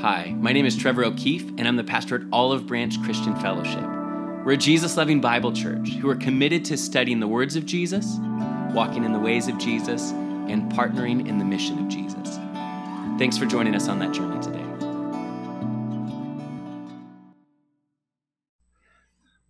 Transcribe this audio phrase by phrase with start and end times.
[0.00, 3.84] Hi, my name is Trevor O'Keefe, and I'm the pastor at Olive Branch Christian Fellowship.
[4.46, 8.16] We're a Jesus loving Bible church who are committed to studying the words of Jesus,
[8.72, 12.38] walking in the ways of Jesus, and partnering in the mission of Jesus.
[13.18, 14.64] Thanks for joining us on that journey today.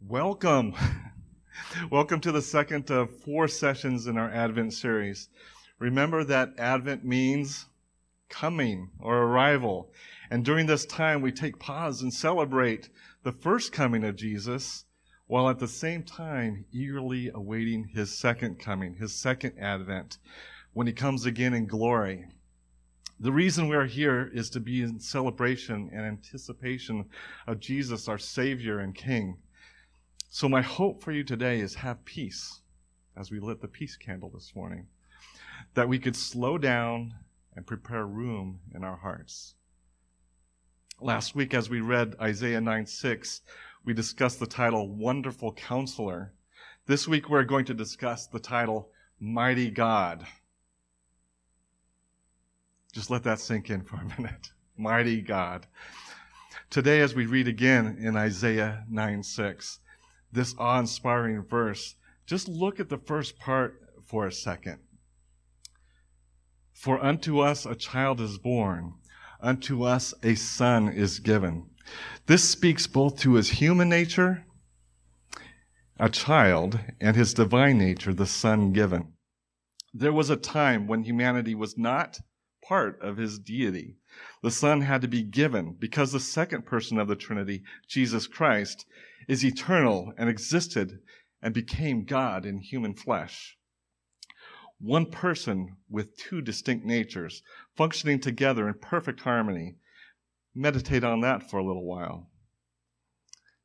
[0.08, 0.74] Welcome.
[1.92, 5.28] Welcome to the second of four sessions in our Advent series.
[5.78, 7.66] Remember that Advent means
[8.30, 9.92] coming or arrival.
[10.30, 12.88] And during this time, we take pause and celebrate
[13.24, 14.84] the first coming of Jesus,
[15.26, 20.18] while at the same time eagerly awaiting his second coming, his second advent,
[20.72, 22.26] when he comes again in glory.
[23.18, 27.06] The reason we are here is to be in celebration and anticipation
[27.48, 29.38] of Jesus, our Savior and King.
[30.28, 32.60] So, my hope for you today is have peace
[33.16, 34.86] as we lit the peace candle this morning,
[35.74, 37.14] that we could slow down
[37.56, 39.54] and prepare room in our hearts.
[41.02, 43.40] Last week, as we read Isaiah 9 6,
[43.86, 46.34] we discussed the title Wonderful Counselor.
[46.84, 50.26] This week, we're going to discuss the title Mighty God.
[52.92, 54.50] Just let that sink in for a minute.
[54.76, 55.66] Mighty God.
[56.68, 59.78] Today, as we read again in Isaiah 9 6,
[60.30, 61.94] this awe inspiring verse,
[62.26, 64.80] just look at the first part for a second.
[66.74, 68.99] For unto us a child is born,
[69.42, 71.70] unto us a son is given.
[72.26, 74.44] This speaks both to his human nature,
[75.98, 79.12] a child, and his divine nature, the son given.
[79.92, 82.20] There was a time when humanity was not
[82.62, 83.96] part of his deity.
[84.42, 88.86] The Son had to be given because the second person of the Trinity, Jesus Christ,
[89.26, 91.00] is eternal and existed
[91.42, 93.58] and became God in human flesh.
[94.82, 97.42] One person with two distinct natures
[97.76, 99.76] functioning together in perfect harmony.
[100.54, 102.30] Meditate on that for a little while.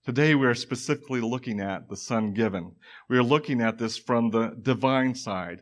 [0.04, 2.76] Today we are specifically looking at the Son given.
[3.10, 5.62] We are looking at this from the divine side,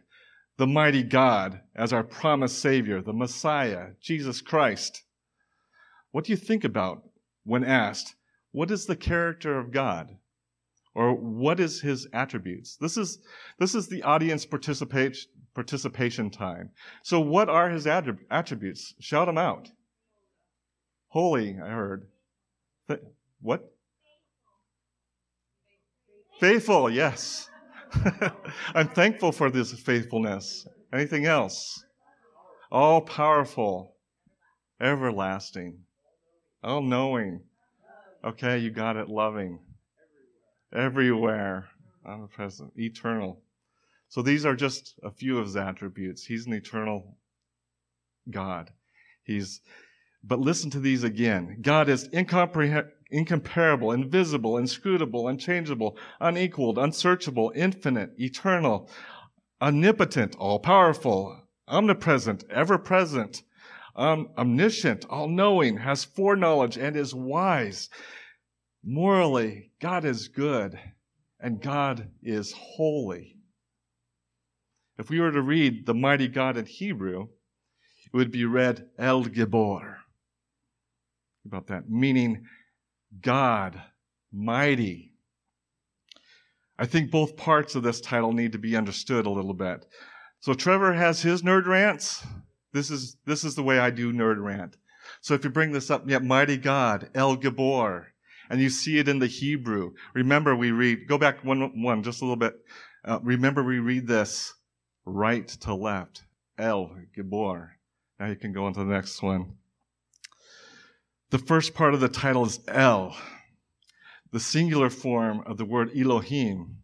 [0.58, 5.03] the mighty God as our promised Savior, the Messiah, Jesus Christ.
[6.12, 7.03] What do you think about
[7.44, 8.16] when asked,
[8.52, 10.18] what is the character of God?
[10.96, 12.75] Or what is his attributes?
[12.75, 13.19] This is,
[13.59, 16.72] this is the audience participation, participation time.
[17.03, 18.94] So what are his attributes?
[19.00, 19.69] Shout them out.
[21.09, 22.08] Holy, I heard.
[22.88, 23.02] Th-
[23.41, 23.72] what?
[26.40, 27.50] Faithful, yes.
[28.75, 30.68] I'm thankful for this faithfulness.
[30.92, 31.84] Anything else?
[32.72, 33.96] All powerful,
[34.81, 35.80] everlasting,
[36.63, 37.42] all knowing.
[38.25, 39.09] Okay, you got it.
[39.09, 39.59] Loving.
[40.74, 41.68] Everywhere.
[42.06, 42.72] Omnipresent.
[42.78, 43.42] Eternal.
[44.13, 46.24] So these are just a few of his attributes.
[46.24, 47.18] He's an eternal
[48.29, 48.72] God.
[49.24, 49.59] He's,
[50.24, 51.57] but listen to these again.
[51.63, 58.88] God is incomparable, invisible, inscrutable, unchangeable, unequaled, unsearchable, infinite, eternal,
[59.59, 61.35] omnipotent, all powerful,
[61.68, 63.41] omnipresent, ever present,
[63.95, 67.90] um, omniscient, all knowing, has foreknowledge, and is wise.
[68.84, 70.80] Morally, God is good
[71.40, 73.33] and God is holy.
[75.03, 77.24] If we were to read the mighty God in Hebrew,
[78.06, 79.97] it would be read El Gibor.
[81.46, 82.46] About that, meaning
[83.22, 83.81] God,
[84.31, 85.12] mighty.
[86.80, 89.86] I think both parts of this title need to be understood a little bit.
[90.40, 92.25] So Trevor has his nerd rants.
[92.72, 94.78] This is, this is the way I do nerd rant.
[95.19, 98.06] So if you bring this up, yeah, mighty God, El Gibor,
[98.50, 99.96] and you see it in the Hebrew.
[100.13, 102.53] Remember, we read, go back one, one, just a little bit.
[103.03, 104.53] Uh, remember, we read this
[105.06, 106.24] right to left.
[106.58, 107.69] El Gibor.
[108.19, 109.56] Now you can go on to the next one.
[111.31, 113.16] The first part of the title is El,
[114.31, 116.78] the singular form of the word Elohim.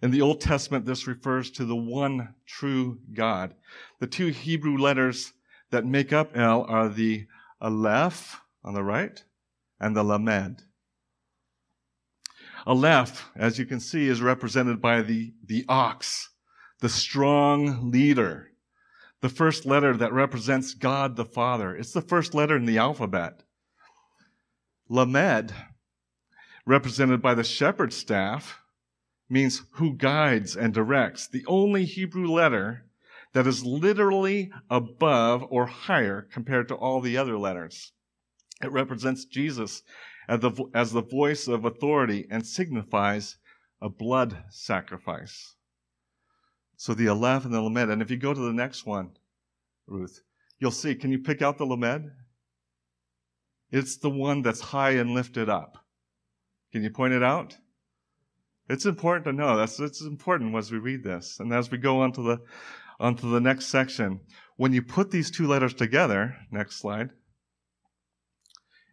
[0.00, 3.54] In the Old Testament, this refers to the one true God.
[3.98, 5.32] The two Hebrew letters
[5.70, 7.26] that make up El are the
[7.60, 9.24] Aleph on the right
[9.80, 10.62] and the Lamed.
[12.66, 16.30] Aleph, as you can see, is represented by the, the ox,
[16.80, 18.50] the strong leader.
[19.20, 21.74] The first letter that represents God the Father.
[21.74, 23.42] It's the first letter in the alphabet.
[24.88, 25.54] Lamed,
[26.66, 28.60] represented by the shepherd's staff,
[29.30, 32.84] means who guides and directs, the only Hebrew letter
[33.32, 37.92] that is literally above or higher compared to all the other letters.
[38.62, 39.82] It represents Jesus
[40.28, 43.36] as the, as the voice of authority and signifies
[43.80, 45.53] a blood sacrifice.
[46.84, 47.90] So the Aleph and the Lamed.
[47.90, 49.12] And if you go to the next one,
[49.86, 50.20] Ruth,
[50.58, 50.94] you'll see.
[50.94, 52.10] Can you pick out the Lamed?
[53.70, 55.78] It's the one that's high and lifted up.
[56.72, 57.56] Can you point it out?
[58.68, 59.56] It's important to know.
[59.56, 61.40] That's it's important as we read this.
[61.40, 62.42] And as we go on to the
[63.00, 64.20] onto the next section,
[64.58, 67.08] when you put these two letters together, next slide,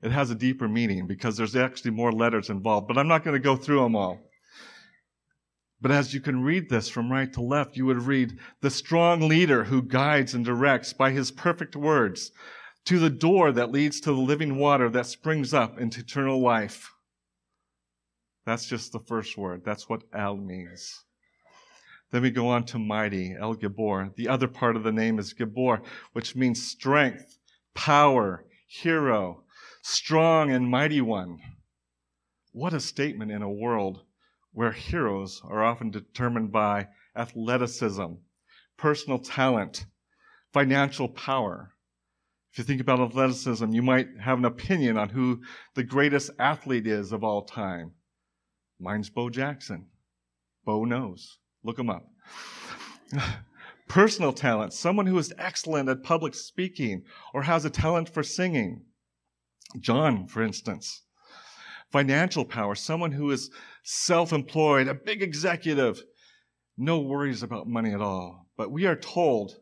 [0.02, 2.88] it has a deeper meaning because there's actually more letters involved.
[2.88, 4.31] But I'm not going to go through them all.
[5.82, 9.28] But as you can read this from right to left, you would read the strong
[9.28, 12.32] leader who guides and directs by his perfect words
[12.86, 16.92] to the door that leads to the living water that springs up into eternal life.
[18.46, 19.64] That's just the first word.
[19.66, 21.04] That's what El means.
[22.12, 24.14] Then we go on to mighty, El Gibor.
[24.16, 25.82] The other part of the name is Gibor,
[26.14, 27.38] which means strength,
[27.74, 29.44] power, hero,
[29.82, 31.40] strong and mighty one.
[32.52, 34.04] What a statement in a world
[34.54, 38.14] where heroes are often determined by athleticism,
[38.78, 39.86] personal talent,
[40.52, 41.74] financial power.
[42.52, 45.42] If you think about athleticism, you might have an opinion on who
[45.76, 47.94] the greatest athlete is of all time.
[48.80, 49.88] Mine's Bo Jackson.
[50.66, 51.38] Bo knows.
[51.64, 52.10] Look him up.
[53.88, 57.04] Personal talent, someone who is excellent at public speaking
[57.34, 58.84] or has a talent for singing.
[59.80, 61.04] John, for instance.
[61.92, 63.52] Financial power, someone who is
[63.84, 66.02] self employed, a big executive,
[66.78, 68.48] no worries about money at all.
[68.58, 69.58] But we are told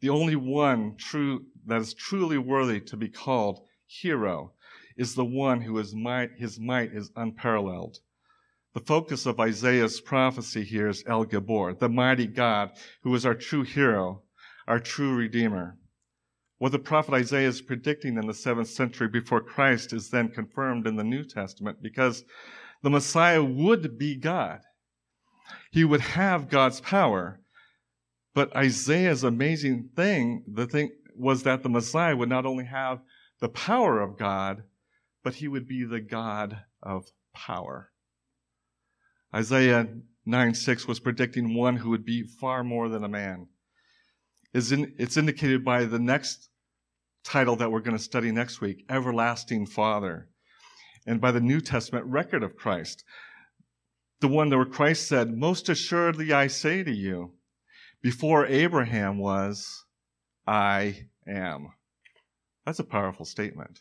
[0.00, 4.52] the only one true that is truly worthy to be called hero
[4.96, 7.98] is the one who is might, his might is unparalleled.
[8.74, 12.70] The focus of Isaiah's prophecy here is El Gibor, the mighty God
[13.02, 14.22] who is our true hero,
[14.68, 15.78] our true redeemer.
[16.60, 20.86] What the prophet Isaiah is predicting in the seventh century before Christ is then confirmed
[20.86, 22.22] in the New Testament because
[22.82, 24.60] the Messiah would be God.
[25.72, 27.40] He would have God's power.
[28.34, 33.00] But Isaiah's amazing thing, the thing was that the Messiah would not only have
[33.40, 34.62] the power of God,
[35.24, 37.90] but he would be the God of power.
[39.34, 39.88] Isaiah
[40.26, 43.48] 9 6 was predicting one who would be far more than a man.
[44.52, 46.49] It's indicated by the next
[47.24, 50.28] title that we're going to study next week Everlasting Father
[51.06, 53.04] and by the New Testament record of Christ.
[54.20, 57.32] The one where Christ said, Most assuredly I say to you,
[58.02, 59.84] before Abraham was,
[60.46, 61.68] I am.
[62.66, 63.80] That's a powerful statement.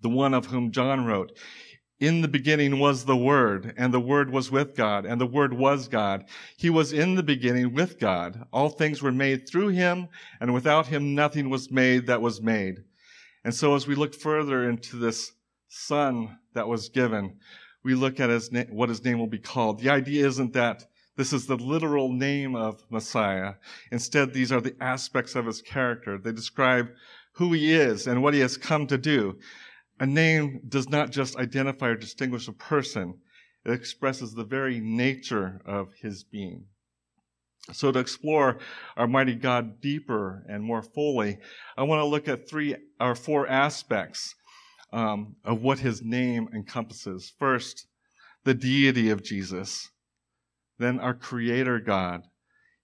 [0.00, 1.32] The one of whom John wrote,
[1.98, 5.54] in the beginning was the Word, and the Word was with God, and the Word
[5.54, 6.24] was God.
[6.56, 8.46] He was in the beginning with God.
[8.52, 10.08] All things were made through him,
[10.40, 12.84] and without him nothing was made that was made.
[13.44, 15.32] And so as we look further into this
[15.68, 17.38] son that was given,
[17.82, 19.80] we look at his na- what his name will be called.
[19.80, 20.84] The idea isn't that
[21.16, 23.54] this is the literal name of Messiah.
[23.90, 26.18] Instead, these are the aspects of his character.
[26.18, 26.88] They describe
[27.32, 29.38] who he is and what he has come to do.
[29.98, 33.18] A name does not just identify or distinguish a person,
[33.64, 36.66] it expresses the very nature of his being.
[37.72, 38.58] So, to explore
[38.96, 41.38] our mighty God deeper and more fully,
[41.76, 44.34] I want to look at three or four aspects
[44.92, 47.32] um, of what his name encompasses.
[47.38, 47.86] First,
[48.44, 49.90] the deity of Jesus,
[50.78, 52.22] then, our creator God,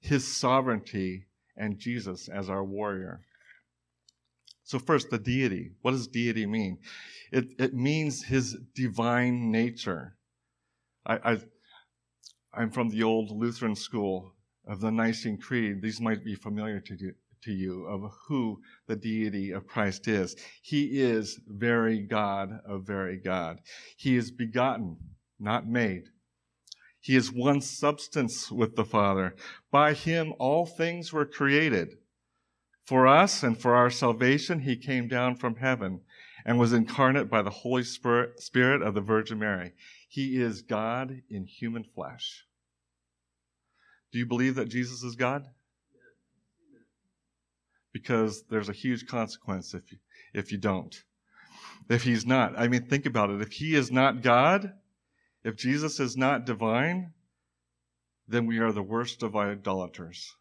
[0.01, 1.27] his sovereignty,
[1.57, 3.21] and Jesus as our warrior.
[4.65, 5.73] So, first, the deity.
[5.83, 6.79] What does deity mean?
[7.33, 10.17] It, it means his divine nature.
[11.05, 11.39] I,
[12.55, 14.35] I, am from the old Lutheran school
[14.67, 15.83] of the Nicene Creed.
[15.83, 20.37] These might be familiar to you, to you of who the deity of Christ is.
[20.63, 23.59] He is very God of very God.
[23.97, 24.97] He is begotten,
[25.41, 26.05] not made.
[27.01, 29.35] He is one substance with the Father.
[29.73, 31.97] By him all things were created
[32.85, 36.01] for us and for our salvation, he came down from heaven
[36.45, 39.73] and was incarnate by the Holy Spirit of the Virgin Mary.
[40.09, 42.45] He is God in human flesh.
[44.13, 45.47] Do you believe that Jesus is God?
[47.93, 49.99] Because there's a huge consequence if you,
[50.35, 51.05] if you don't.
[51.89, 52.59] If he's not.
[52.59, 53.41] I mean, think about it.
[53.41, 54.73] If he is not God,
[55.45, 57.13] if Jesus is not divine,
[58.27, 60.35] then we are the worst of idolaters.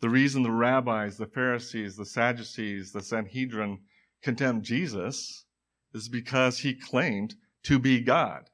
[0.00, 3.80] The reason the rabbis, the Pharisees, the Sadducees, the Sanhedrin
[4.22, 5.44] condemned Jesus
[5.94, 8.50] is because he claimed to be God.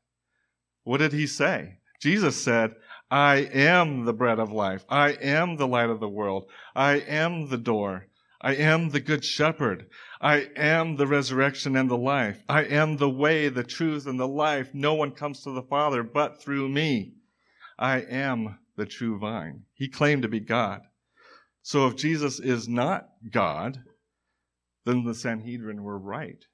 [0.84, 1.78] What did he say?
[2.00, 2.74] Jesus said,
[3.10, 4.84] I am the bread of life.
[4.88, 6.48] I am the light of the world.
[6.74, 8.06] I am the door.
[8.40, 9.86] I am the good shepherd.
[10.20, 12.42] I am the resurrection and the life.
[12.48, 14.72] I am the way, the truth, and the life.
[14.72, 17.14] No one comes to the Father but through me.
[17.78, 19.64] I am the true vine.
[19.74, 20.82] He claimed to be God.
[21.62, 23.82] So if Jesus is not God,
[24.84, 26.44] then the Sanhedrin were right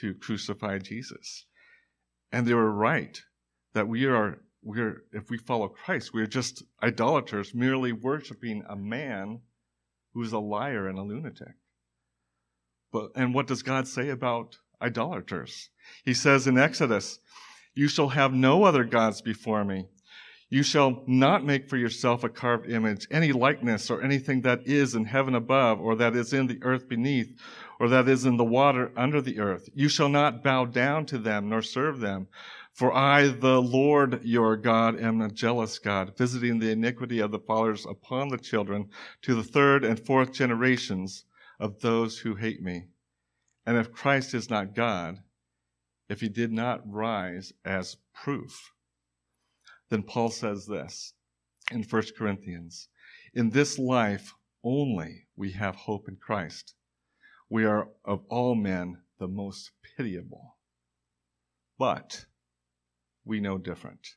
[0.00, 1.46] to crucify Jesus.
[2.32, 3.20] And they were right
[3.74, 9.40] that we are, we're, if we follow Christ, we're just idolaters, merely worshiping a man
[10.12, 11.54] who's a liar and a lunatic.
[12.92, 15.70] But, and what does God say about idolaters?
[16.04, 17.18] He says in Exodus,
[17.74, 19.86] You shall have no other gods before me.
[20.52, 24.96] You shall not make for yourself a carved image, any likeness or anything that is
[24.96, 27.40] in heaven above, or that is in the earth beneath,
[27.78, 29.68] or that is in the water under the earth.
[29.74, 32.26] You shall not bow down to them nor serve them.
[32.72, 37.38] For I, the Lord your God, am a jealous God, visiting the iniquity of the
[37.38, 38.88] fathers upon the children
[39.22, 41.26] to the third and fourth generations
[41.60, 42.86] of those who hate me.
[43.66, 45.22] And if Christ is not God,
[46.08, 48.72] if he did not rise as proof,
[49.90, 51.12] then Paul says this
[51.70, 52.88] in 1 Corinthians
[53.34, 54.32] In this life
[54.62, 56.74] only we have hope in Christ.
[57.48, 60.56] We are of all men the most pitiable.
[61.78, 62.26] But
[63.24, 64.16] we know different.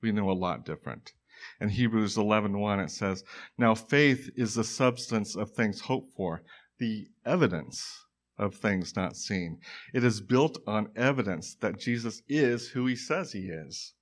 [0.00, 1.12] We know a lot different.
[1.60, 3.24] In Hebrews 11:1 it says,
[3.58, 6.42] "Now faith is the substance of things hoped for,
[6.78, 8.06] the evidence
[8.38, 9.60] of things not seen.
[9.92, 13.94] It is built on evidence that Jesus is who he says he is."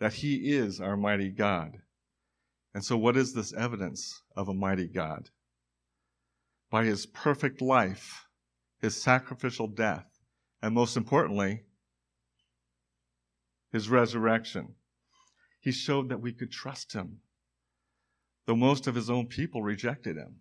[0.00, 1.78] That He is our mighty God.
[2.74, 5.30] And so, what is this evidence of a mighty God?
[6.70, 8.26] By His perfect life,
[8.80, 10.06] His sacrificial death,
[10.62, 11.64] and most importantly,
[13.72, 14.74] His resurrection.
[15.60, 17.18] He showed that we could trust Him,
[18.46, 20.36] though most of His own people rejected Him.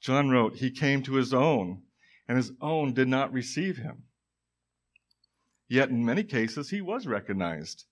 [0.00, 1.82] John wrote, He came to His own,
[2.26, 4.04] and His own did not receive Him.
[5.68, 7.84] Yet, in many cases, He was recognized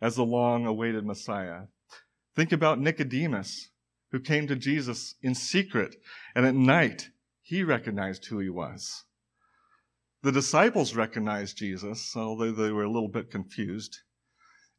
[0.00, 1.62] as the long awaited Messiah.
[2.34, 3.70] Think about Nicodemus,
[4.10, 5.96] who came to Jesus in secret,
[6.34, 7.10] and at night
[7.42, 9.04] he recognized who he was.
[10.22, 14.00] The disciples recognized Jesus, although they were a little bit confused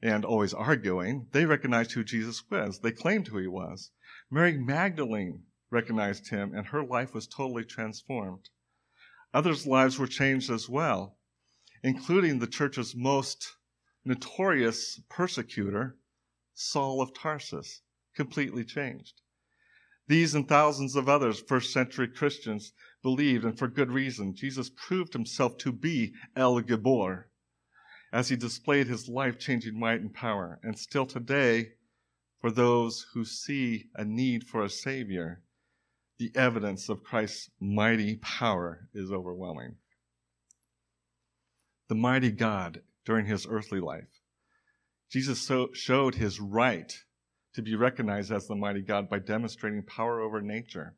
[0.02, 1.28] and always arguing.
[1.32, 3.92] They recognized who Jesus was, they claimed who he was.
[4.30, 8.50] Mary Magdalene recognized him, and her life was totally transformed.
[9.34, 11.18] Others' lives were changed as well,
[11.84, 13.56] including the church's most
[14.08, 15.98] notorious persecutor,
[16.54, 17.82] Saul of Tarsus,
[18.16, 19.22] completely changed.
[20.08, 22.72] These and thousands of others, first century Christians,
[23.04, 24.34] believed, and for good reason.
[24.34, 27.26] Jesus proved himself to be El Gibor
[28.14, 30.60] as he displayed his life changing might and power.
[30.64, 31.74] And still today,
[32.40, 35.42] for those who see a need for a Savior,
[36.18, 39.76] the evidence of Christ's mighty power is overwhelming.
[41.90, 44.20] The mighty God during his earthly life.
[45.10, 46.94] Jesus so showed his right
[47.54, 50.94] to be recognized as the mighty God by demonstrating power over nature.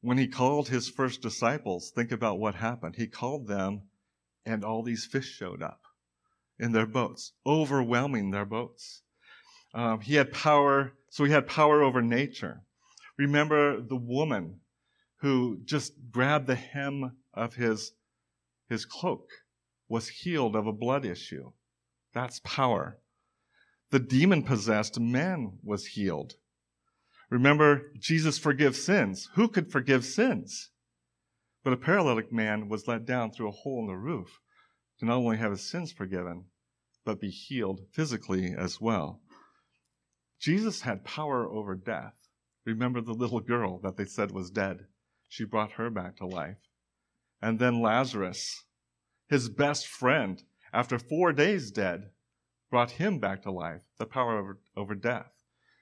[0.00, 2.94] When he called his first disciples, think about what happened.
[2.94, 3.82] He called them,
[4.46, 5.80] and all these fish showed up
[6.56, 9.02] in their boats, overwhelming their boats.
[9.74, 12.62] Um, he had power, so he had power over nature.
[13.18, 14.60] Remember the woman
[15.16, 17.92] who just grabbed the hem of his,
[18.68, 19.28] his cloak
[19.92, 21.52] was healed of a blood issue.
[22.14, 22.98] That's power.
[23.90, 26.32] The demon possessed man was healed.
[27.28, 29.28] Remember, Jesus forgives sins.
[29.34, 30.70] Who could forgive sins?
[31.62, 34.40] But a paralytic man was let down through a hole in the roof
[34.98, 36.46] to not only have his sins forgiven,
[37.04, 39.20] but be healed physically as well.
[40.40, 42.14] Jesus had power over death.
[42.64, 44.86] Remember the little girl that they said was dead?
[45.28, 46.56] She brought her back to life.
[47.42, 48.64] And then Lazarus,
[49.32, 50.42] his best friend,
[50.74, 52.10] after four days dead,
[52.70, 55.32] brought him back to life, the power over, over death.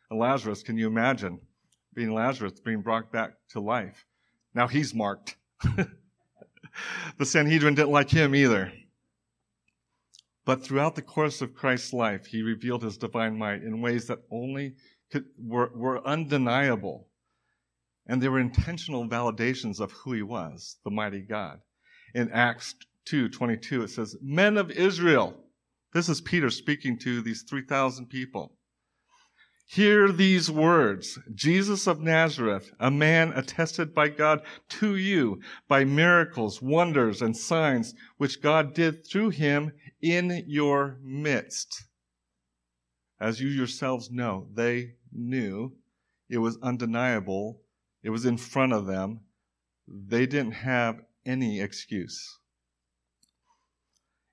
[0.08, 1.40] And Lazarus, can you imagine
[1.92, 4.06] being Lazarus being brought back to life?
[4.54, 5.34] Now he's marked.
[7.18, 8.72] the Sanhedrin didn't like him either.
[10.44, 14.20] But throughout the course of Christ's life, he revealed his divine might in ways that
[14.30, 14.76] only
[15.10, 17.08] could, were, were undeniable.
[18.06, 21.60] And they were intentional validations of who he was, the mighty God.
[22.14, 22.76] In Acts
[23.06, 25.36] 2 22, it says, Men of Israel.
[25.92, 28.56] This is Peter speaking to these 3,000 people.
[29.66, 34.42] Hear these words Jesus of Nazareth, a man attested by God
[34.80, 39.70] to you by miracles, wonders, and signs which God did through him
[40.02, 41.84] in your midst.
[43.20, 45.76] As you yourselves know, they knew
[46.28, 47.62] it was undeniable,
[48.02, 49.20] it was in front of them.
[49.86, 52.39] They didn't have any excuse.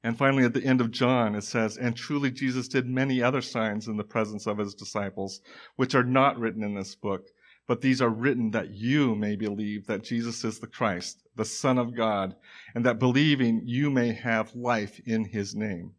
[0.04, 3.42] And finally, at the end of John, it says, And truly Jesus did many other
[3.42, 5.42] signs in the presence of his disciples,
[5.76, 7.28] which are not written in this book.
[7.68, 11.78] But these are written that you may believe that Jesus is the Christ, the Son
[11.78, 12.36] of God,
[12.74, 15.94] and that believing you may have life in his name.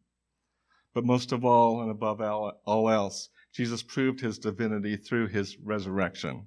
[0.94, 6.46] But most of all and above all else, Jesus proved his divinity through his resurrection.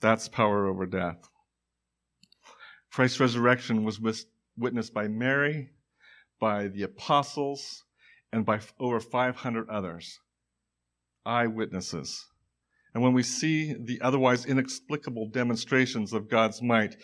[0.00, 1.28] That's power over death.
[2.90, 4.00] Christ's resurrection was
[4.56, 5.70] witnessed by Mary,
[6.42, 7.84] by the apostles,
[8.32, 10.18] and by over 500 others.
[11.24, 12.26] Eyewitnesses.
[12.92, 16.96] And when we see the otherwise inexplicable demonstrations of God's might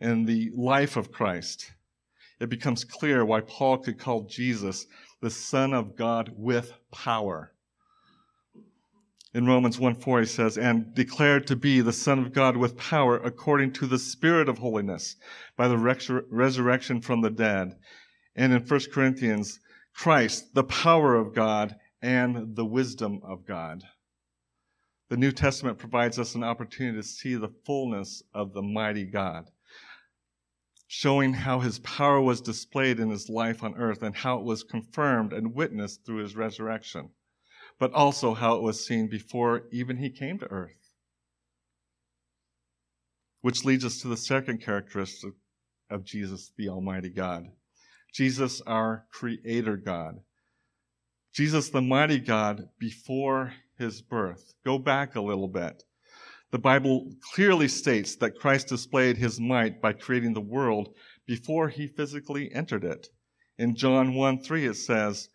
[0.00, 1.72] in the life of Christ,
[2.38, 4.86] it becomes clear why Paul could call Jesus
[5.20, 7.52] the Son of God with power.
[9.34, 12.76] In Romans 1 4, he says, and declared to be the Son of God with
[12.76, 15.16] power according to the Spirit of holiness
[15.56, 15.78] by the
[16.30, 17.74] resurrection from the dead.
[18.36, 19.60] And in 1 Corinthians,
[19.94, 23.82] Christ, the power of God and the wisdom of God.
[25.08, 29.50] The New Testament provides us an opportunity to see the fullness of the mighty God,
[30.86, 34.64] showing how his power was displayed in his life on earth and how it was
[34.64, 37.10] confirmed and witnessed through his resurrection,
[37.78, 40.92] but also how it was seen before even he came to earth.
[43.42, 45.34] Which leads us to the second characteristic
[45.90, 47.50] of Jesus, the Almighty God.
[48.14, 50.20] Jesus, our Creator God.
[51.32, 54.54] Jesus, the mighty God, before his birth.
[54.64, 55.82] Go back a little bit.
[56.52, 60.94] The Bible clearly states that Christ displayed his might by creating the world
[61.26, 63.08] before he physically entered it.
[63.58, 65.28] In John 1 3, it says,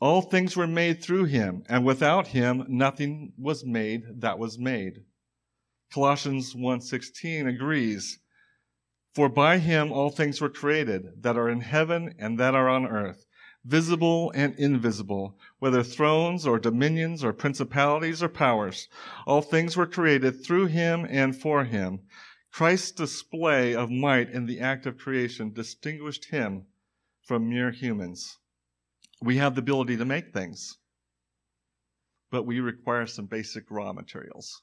[0.00, 5.04] All things were made through him, and without him nothing was made that was made.
[5.92, 8.18] Colossians 1:16 agrees,
[9.16, 12.86] For by him all things were created, that are in heaven and that are on
[12.86, 13.26] earth
[13.66, 18.88] visible and invisible, whether thrones or dominions or principalities or powers.
[19.26, 22.00] All things were created through him and for him.
[22.52, 26.66] Christ's display of might in the act of creation distinguished him
[27.22, 28.38] from mere humans.
[29.20, 30.76] We have the ability to make things,
[32.30, 34.62] but we require some basic raw materials.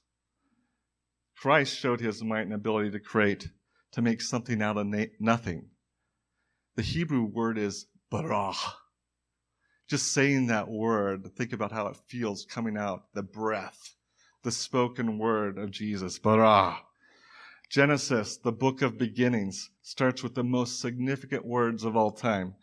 [1.36, 3.50] Christ showed his might and ability to create,
[3.93, 5.69] to make something out of na- nothing.
[6.75, 8.56] The Hebrew word is barah
[9.93, 13.95] just saying that word, think about how it feels coming out, the breath,
[14.43, 16.17] the spoken word of Jesus.
[16.19, 16.77] Bara.
[17.69, 22.56] Genesis, the book of beginnings, starts with the most significant words of all time.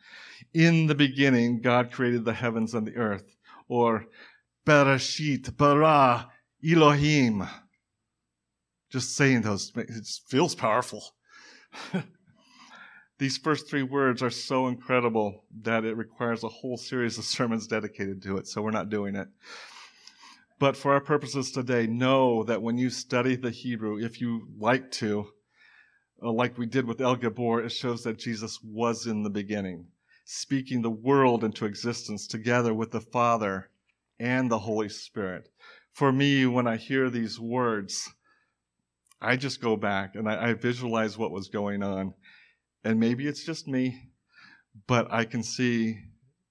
[0.54, 3.36] In the beginning, God created the heavens and the earth.
[3.68, 4.06] Or
[4.66, 6.28] Bereshit, bara,
[6.68, 7.46] Elohim.
[8.90, 11.14] Just saying those, it feels powerful.
[13.18, 17.66] These first three words are so incredible that it requires a whole series of sermons
[17.66, 19.28] dedicated to it, so we're not doing it.
[20.58, 24.90] But for our purposes today, know that when you study the Hebrew, if you like
[24.92, 25.26] to,
[26.22, 29.86] uh, like we did with El Gibor, it shows that Jesus was in the beginning,
[30.24, 33.70] speaking the world into existence together with the Father
[34.18, 35.48] and the Holy Spirit.
[35.92, 38.08] For me, when I hear these words,
[39.20, 42.14] I just go back and I, I visualize what was going on
[42.84, 44.10] and maybe it's just me,
[44.86, 45.98] but I can see,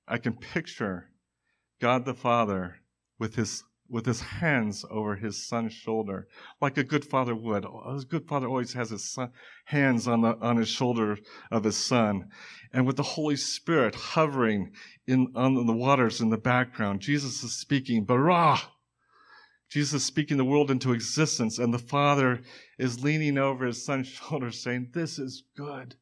[0.08, 1.10] I can picture
[1.82, 2.76] God the Father
[3.18, 6.28] with his with his hands over his son's shoulder,
[6.62, 7.66] like a good father would.
[7.66, 9.32] A good father always has his son,
[9.66, 11.18] hands on the on his shoulder
[11.50, 12.30] of his son,
[12.72, 14.72] and with the Holy Spirit hovering
[15.08, 17.00] in on the waters in the background.
[17.00, 18.62] Jesus is speaking, Barah.
[19.70, 22.42] Jesus is speaking the world into existence, and the Father
[22.78, 25.96] is leaning over his son's shoulder, saying, "This is good."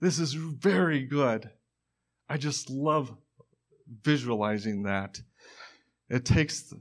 [0.00, 1.50] This is very good.
[2.28, 3.16] I just love
[4.02, 5.20] visualizing that.
[6.08, 6.74] It takes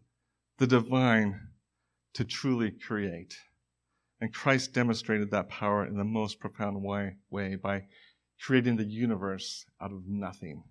[0.57, 1.49] the divine
[2.15, 3.35] to truly create.
[4.19, 7.85] And Christ demonstrated that power in the most profound way, way by
[8.39, 10.63] creating the universe out of nothing.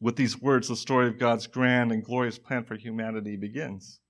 [0.00, 4.00] With these words, the story of God's grand and glorious plan for humanity begins.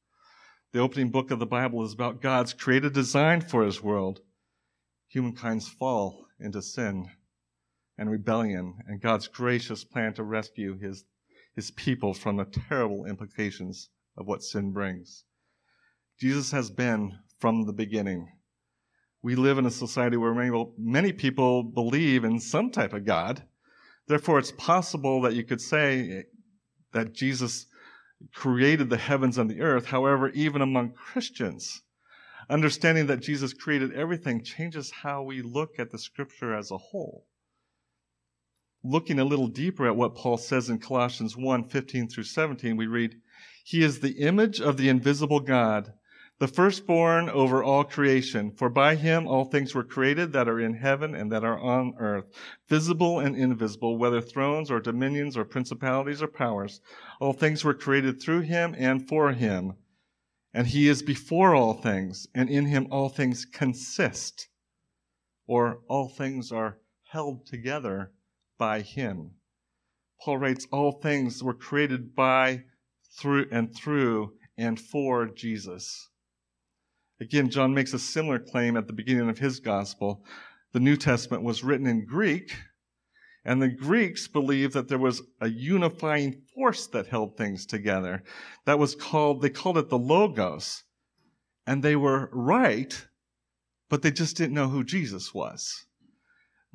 [0.73, 4.21] The opening book of the Bible is about God's created design for his world,
[5.09, 7.09] humankind's fall into sin
[7.97, 11.05] and rebellion and God's gracious plan to rescue his,
[11.57, 15.25] his people from the terrible implications of what sin brings.
[16.21, 18.31] Jesus has been from the beginning.
[19.23, 23.43] We live in a society where many, many people believe in some type of God.
[24.09, 26.25] Therefore, it's possible that you could say
[26.93, 27.67] that Jesus
[28.35, 29.87] created the heavens and the earth.
[29.87, 31.83] However, even among Christians,
[32.51, 37.27] Understanding that Jesus created everything changes how we look at the scripture as a whole.
[38.83, 42.87] Looking a little deeper at what Paul says in Colossians 1 15 through 17, we
[42.87, 43.17] read,
[43.65, 45.93] He is the image of the invisible God,
[46.41, 48.53] the firstborn over all creation.
[48.53, 51.95] For by him all things were created that are in heaven and that are on
[51.99, 52.27] earth,
[52.69, 56.81] visible and invisible, whether thrones or dominions or principalities or powers.
[57.21, 59.75] All things were created through him and for him.
[60.55, 64.49] And he is before all things, and in him all things consist,
[65.47, 66.79] or all things are
[67.11, 68.13] held together
[68.59, 69.33] by him.
[70.21, 72.65] Paul writes, All things were created by,
[73.19, 76.08] through, and through, and for Jesus.
[77.21, 80.25] Again, John makes a similar claim at the beginning of his gospel.
[80.73, 82.55] The New Testament was written in Greek,
[83.45, 88.23] and the Greeks believed that there was a unifying force that held things together.
[88.67, 90.85] That was called, they called it the Logos.
[91.67, 93.07] And they were right,
[93.89, 95.87] but they just didn't know who Jesus was.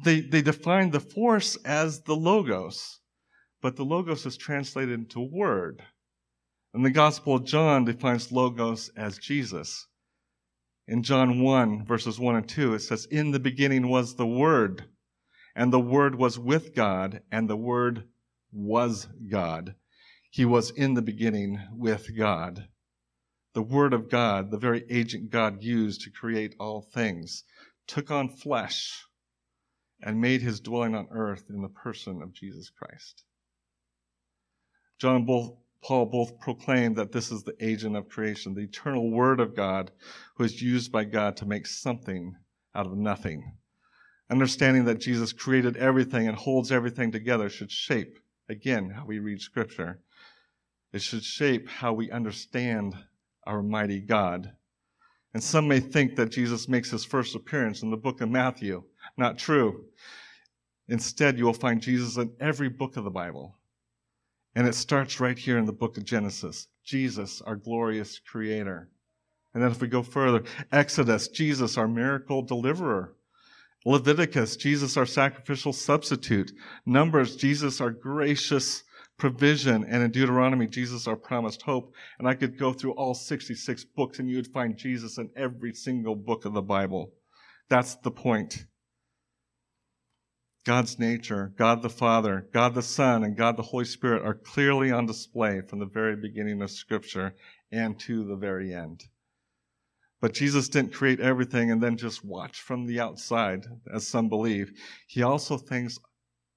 [0.03, 2.99] They, they defined the force as the Logos,
[3.62, 5.84] but the Logos is translated into Word.
[6.73, 9.88] And the Gospel of John defines Logos as Jesus.
[10.88, 14.86] In John 1, verses 1 and 2, it says, In the beginning was the Word,
[15.56, 18.10] and the Word was with God, and the Word
[18.52, 19.76] was God.
[20.30, 22.67] He was in the beginning with God.
[23.54, 27.43] The Word of God, the very agent God used to create all things,
[27.88, 29.06] took on flesh
[30.02, 33.24] and made his dwelling on earth in the person of Jesus Christ.
[35.00, 39.41] John both Paul both proclaim that this is the agent of creation, the eternal Word
[39.41, 39.91] of God,
[40.36, 42.36] who is used by God to make something
[42.74, 43.58] out of nothing.
[44.30, 48.17] Understanding that Jesus created everything and holds everything together should shape,
[48.48, 50.00] again, how we read Scripture.
[50.93, 52.96] It should shape how we understand
[53.46, 54.54] our mighty God.
[55.34, 58.84] And some may think that Jesus makes his first appearance in the book of Matthew.
[59.17, 59.86] Not true.
[60.88, 63.58] Instead, you will find Jesus in every book of the Bible.
[64.56, 68.89] And it starts right here in the book of Genesis Jesus, our glorious creator.
[69.54, 73.16] And then if we go further, Exodus, Jesus, our miracle deliverer.
[73.86, 76.52] Leviticus, Jesus, our sacrificial substitute.
[76.86, 78.84] Numbers, Jesus, our gracious
[79.18, 79.86] provision.
[79.86, 81.94] And in Deuteronomy, Jesus, our promised hope.
[82.18, 85.74] And I could go through all 66 books and you would find Jesus in every
[85.74, 87.13] single book of the Bible.
[87.70, 88.66] That's the point.
[90.65, 94.91] God's nature, God the Father, God the Son, and God the Holy Spirit are clearly
[94.91, 97.36] on display from the very beginning of Scripture
[97.71, 99.04] and to the very end.
[100.21, 104.71] But Jesus didn't create everything and then just watch from the outside, as some believe.
[105.06, 105.99] He also thinks,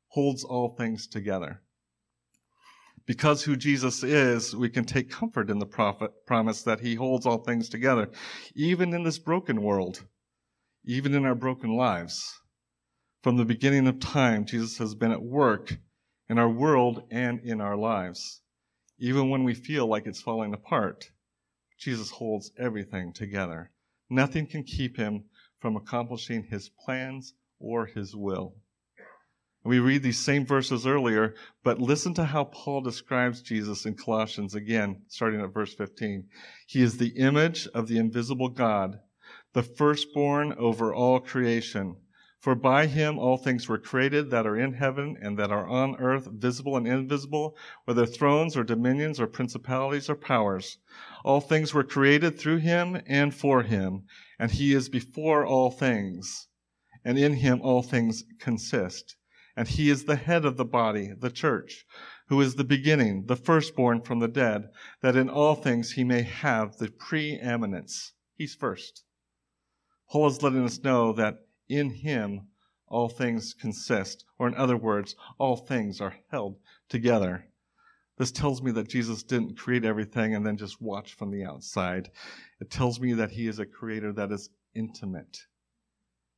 [0.09, 1.63] holds all things together.
[3.07, 7.27] Because who Jesus is, we can take comfort in the prophet, promise that he holds
[7.27, 8.09] all things together,
[8.55, 10.05] even in this broken world,
[10.85, 12.41] even in our broken lives.
[13.27, 15.79] From the beginning of time, Jesus has been at work
[16.29, 18.41] in our world and in our lives.
[19.01, 21.11] Even when we feel like it's falling apart,
[21.77, 23.73] Jesus holds everything together.
[24.09, 25.25] Nothing can keep him
[25.59, 28.55] from accomplishing his plans or his will.
[29.65, 31.35] We read these same verses earlier,
[31.65, 36.29] but listen to how Paul describes Jesus in Colossians again, starting at verse 15.
[36.69, 39.01] He is the image of the invisible God,
[39.53, 41.97] the firstborn over all creation.
[42.39, 45.97] For by him all things were created that are in heaven and that are on
[45.97, 50.79] earth, visible and invisible, whether thrones or dominions or principalities or powers.
[51.25, 54.05] All things were created through him and for him,
[54.39, 56.49] and he is before all things,
[57.05, 59.17] and in him all things consist.
[59.57, 61.87] And he is the head of the body, the church,
[62.29, 64.69] who is the beginning, the firstborn from the dead,
[65.01, 68.13] that in all things he may have the preeminence.
[68.35, 69.05] He's first.
[70.11, 72.49] Paul is letting us know that in him
[72.89, 76.57] all things consist, or in other words, all things are held
[76.89, 77.47] together.
[78.17, 82.11] This tells me that Jesus didn't create everything and then just watch from the outside.
[82.61, 85.39] It tells me that he is a creator that is intimate.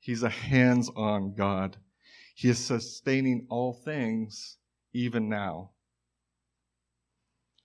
[0.01, 1.77] He's a hands on God.
[2.35, 4.59] He is sustaining all things
[4.93, 5.73] even now.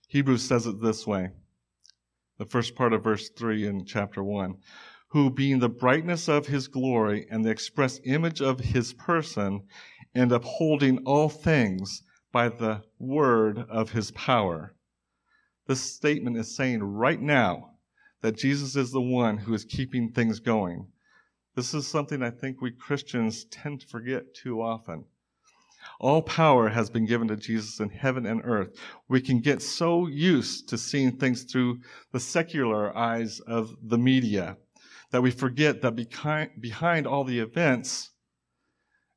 [0.08, 1.30] Hebrews says it this way
[2.38, 4.56] the first part of verse 3 in chapter 1
[5.14, 9.62] who being the brightness of his glory and the express image of his person,
[10.12, 14.74] and upholding all things by the word of his power.
[15.68, 17.76] This statement is saying right now
[18.22, 20.88] that Jesus is the one who is keeping things going.
[21.54, 25.04] This is something I think we Christians tend to forget too often.
[26.00, 28.76] All power has been given to Jesus in heaven and earth.
[29.08, 31.78] We can get so used to seeing things through
[32.10, 34.56] the secular eyes of the media
[35.14, 38.10] that we forget that behind, behind all the events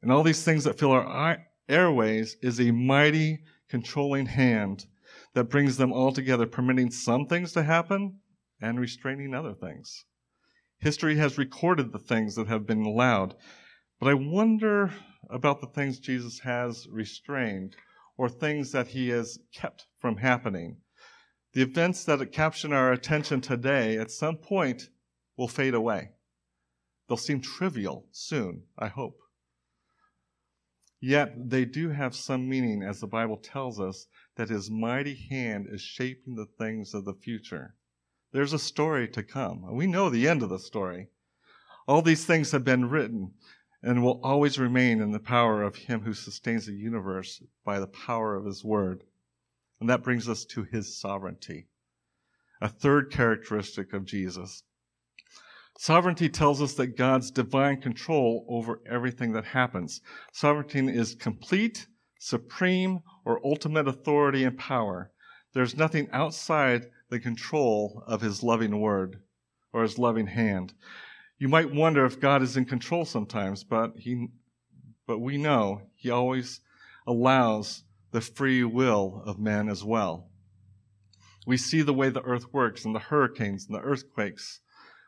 [0.04, 4.86] and all these things that fill our airways is a mighty controlling hand
[5.34, 8.20] that brings them all together, permitting some things to happen
[8.62, 10.06] and restraining other things.
[10.78, 13.34] History has recorded the things that have been allowed,
[14.00, 14.94] but I wonder
[15.32, 17.76] about the things Jesus has restrained
[18.20, 20.78] or things that he has kept from happening.
[21.54, 24.90] The events that capture our attention today at some point
[25.38, 26.10] will fade away.
[27.08, 29.20] They'll seem trivial soon, I hope.
[31.00, 35.68] Yet they do have some meaning, as the Bible tells us that his mighty hand
[35.70, 37.76] is shaping the things of the future.
[38.32, 39.74] There's a story to come.
[39.74, 41.10] We know the end of the story.
[41.88, 43.34] All these things have been written
[43.82, 47.88] and will always remain in the power of him who sustains the universe by the
[47.88, 49.04] power of his word.
[49.80, 51.68] And that brings us to his sovereignty.
[52.60, 54.64] A third characteristic of Jesus.
[55.80, 60.02] Sovereignty tells us that God's divine control over everything that happens.
[60.34, 61.86] Sovereignty is complete,
[62.20, 65.12] supreme, or ultimate authority and power.
[65.54, 69.22] There's nothing outside the control of his loving word
[69.72, 70.74] or his loving hand.
[71.38, 74.30] You might wonder if God is in control sometimes, but he
[75.06, 76.60] but we know he always
[77.06, 80.30] allows the free will of men as well.
[81.46, 84.60] We see the way the earth works and the hurricanes and the earthquakes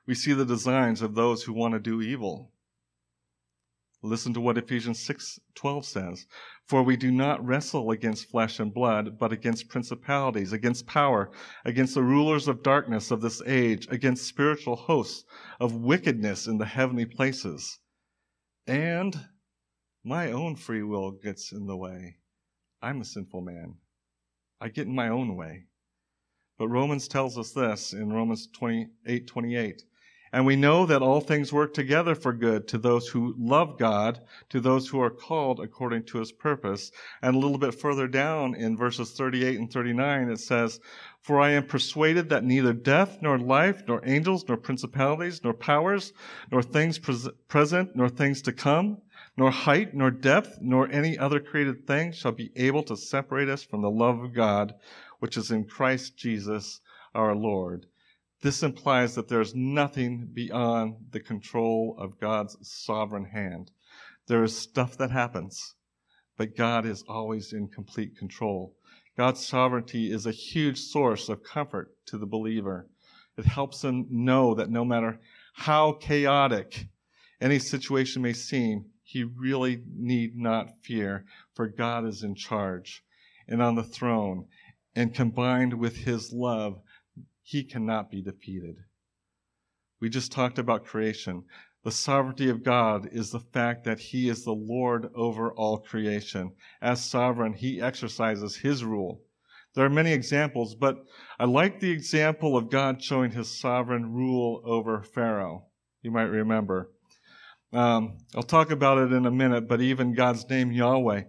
[0.05, 2.51] we see the designs of those who want to do evil.
[4.01, 6.25] Listen to what Ephesians 6:12 says,
[6.65, 11.29] "For we do not wrestle against flesh and blood, but against principalities, against power,
[11.65, 15.25] against the rulers of darkness of this age, against spiritual hosts
[15.59, 17.79] of wickedness in the heavenly places."
[18.65, 19.27] And
[20.03, 22.19] my own free will gets in the way.
[22.81, 23.79] I'm a sinful man.
[24.61, 25.67] I get in my own way.
[26.57, 29.83] But Romans tells us this in Romans 28 28.
[30.31, 34.21] And we know that all things work together for good to those who love God,
[34.49, 36.91] to those who are called according to his purpose.
[37.21, 40.79] And a little bit further down in verses 38 and 39, it says,
[41.21, 46.13] For I am persuaded that neither death, nor life, nor angels, nor principalities, nor powers,
[46.51, 46.99] nor things
[47.47, 49.01] present, nor things to come,
[49.35, 53.63] nor height, nor depth, nor any other created thing shall be able to separate us
[53.63, 54.75] from the love of God,
[55.19, 56.81] which is in Christ Jesus
[57.15, 57.87] our Lord.
[58.41, 63.71] This implies that there's nothing beyond the control of God's sovereign hand.
[64.27, 65.75] There is stuff that happens,
[66.37, 68.75] but God is always in complete control.
[69.17, 72.87] God's sovereignty is a huge source of comfort to the believer.
[73.37, 75.19] It helps him know that no matter
[75.53, 76.87] how chaotic
[77.41, 83.03] any situation may seem, he really need not fear, for God is in charge
[83.47, 84.45] and on the throne.
[84.95, 86.81] And combined with his love,
[87.49, 88.75] he cannot be defeated.
[89.99, 91.45] We just talked about creation.
[91.83, 96.51] The sovereignty of God is the fact that He is the Lord over all creation.
[96.79, 99.23] As sovereign, He exercises His rule.
[99.73, 100.97] There are many examples, but
[101.39, 105.65] I like the example of God showing His sovereign rule over Pharaoh.
[106.03, 106.91] You might remember.
[107.73, 111.23] Um, I'll talk about it in a minute, but even God's name, Yahweh,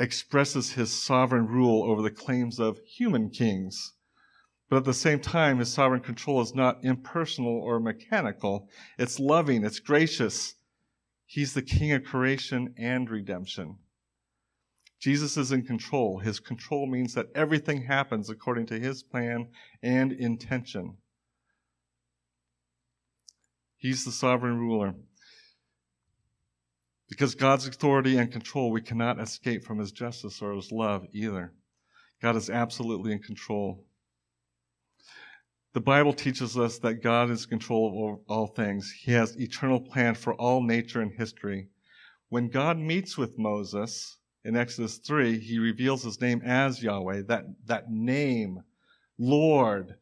[0.00, 3.94] expresses His sovereign rule over the claims of human kings.
[4.68, 8.68] But at the same time, his sovereign control is not impersonal or mechanical.
[8.98, 10.54] It's loving, it's gracious.
[11.24, 13.76] He's the king of creation and redemption.
[15.00, 16.18] Jesus is in control.
[16.18, 19.48] His control means that everything happens according to his plan
[19.82, 20.96] and intention.
[23.76, 24.94] He's the sovereign ruler.
[27.08, 31.54] Because God's authority and control, we cannot escape from his justice or his love either.
[32.20, 33.86] God is absolutely in control.
[35.78, 38.90] The Bible teaches us that God is in control of all things.
[38.90, 41.68] He has eternal plan for all nature and history.
[42.30, 47.44] When God meets with Moses in Exodus 3, he reveals his name as Yahweh, that,
[47.66, 48.64] that name,
[49.18, 49.94] Lord,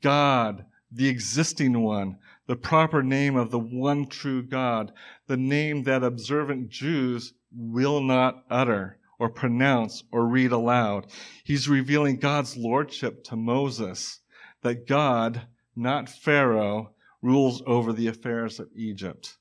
[0.00, 4.90] God, the existing one, the proper name of the one true God,
[5.26, 11.08] the name that observant Jews will not utter or pronounce or read aloud.
[11.44, 14.19] He's revealing God's lordship to Moses
[14.62, 15.42] that God,
[15.74, 19.36] not Pharaoh, rules over the affairs of Egypt.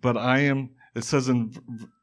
[0.00, 1.54] But I am, it says in,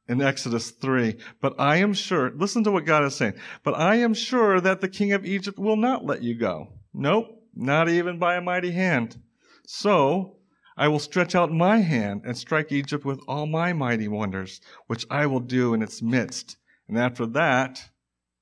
[0.08, 3.96] in Exodus 3, but I am sure, listen to what God is saying, but I
[3.96, 6.74] am sure that the king of Egypt will not let you go.
[6.94, 9.22] Nope, not even by a mighty hand.
[9.66, 10.38] So,
[10.76, 15.06] I will stretch out my hand and strike Egypt with all my mighty wonders, which
[15.10, 16.58] I will do in its midst.
[16.88, 17.89] And after that,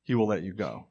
[0.04, 0.88] he will let you go.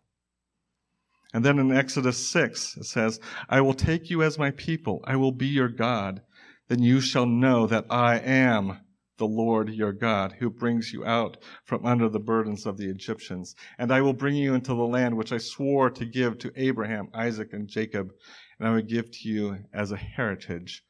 [1.32, 5.04] And then in Exodus 6, it says, I will take you as my people.
[5.04, 6.22] I will be your God.
[6.68, 8.80] Then you shall know that I am
[9.18, 13.54] the Lord your God, who brings you out from under the burdens of the Egyptians.
[13.78, 17.10] And I will bring you into the land which I swore to give to Abraham,
[17.12, 18.12] Isaac, and Jacob,
[18.58, 20.82] and I will give to you as a heritage.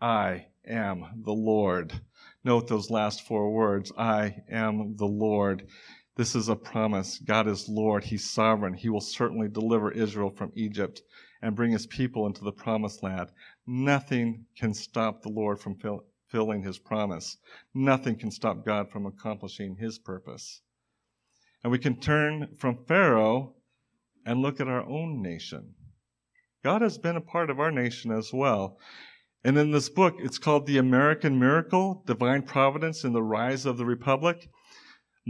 [0.00, 2.00] I am the Lord.
[2.44, 5.66] Note those last four words I am the Lord.
[6.18, 7.20] This is a promise.
[7.20, 8.02] God is Lord.
[8.02, 8.74] He's sovereign.
[8.74, 11.00] He will certainly deliver Israel from Egypt
[11.40, 13.28] and bring his people into the promised land.
[13.68, 17.36] Nothing can stop the Lord from fulfilling his promise.
[17.72, 20.60] Nothing can stop God from accomplishing his purpose.
[21.62, 23.54] And we can turn from Pharaoh
[24.26, 25.74] and look at our own nation.
[26.64, 28.76] God has been a part of our nation as well.
[29.44, 33.78] And in this book, it's called The American Miracle Divine Providence in the Rise of
[33.78, 34.48] the Republic.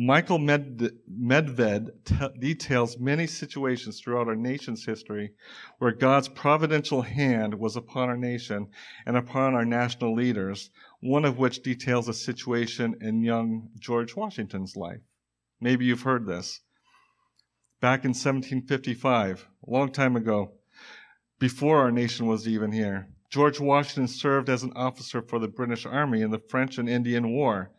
[0.01, 1.91] Michael Med- Medved
[2.39, 5.33] details many situations throughout our nation's history
[5.79, 8.69] where God's providential hand was upon our nation
[9.07, 14.77] and upon our national leaders, one of which details a situation in young George Washington's
[14.77, 15.01] life.
[15.61, 16.61] Maybe you've heard this.
[17.81, 20.53] Back in 1755, a long time ago,
[21.41, 25.85] before our nation was even here, George Washington served as an officer for the British
[25.85, 27.73] Army in the French and Indian War.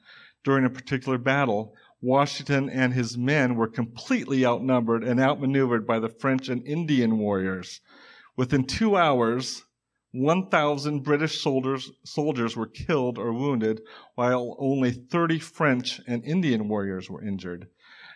[0.46, 6.08] During a particular battle, Washington and his men were completely outnumbered and outmaneuvered by the
[6.08, 7.82] French and Indian warriors.
[8.38, 9.64] Within two hours,
[10.12, 13.82] 1,000 British soldiers, soldiers were killed or wounded,
[14.16, 17.68] while only 30 French and Indian warriors were injured.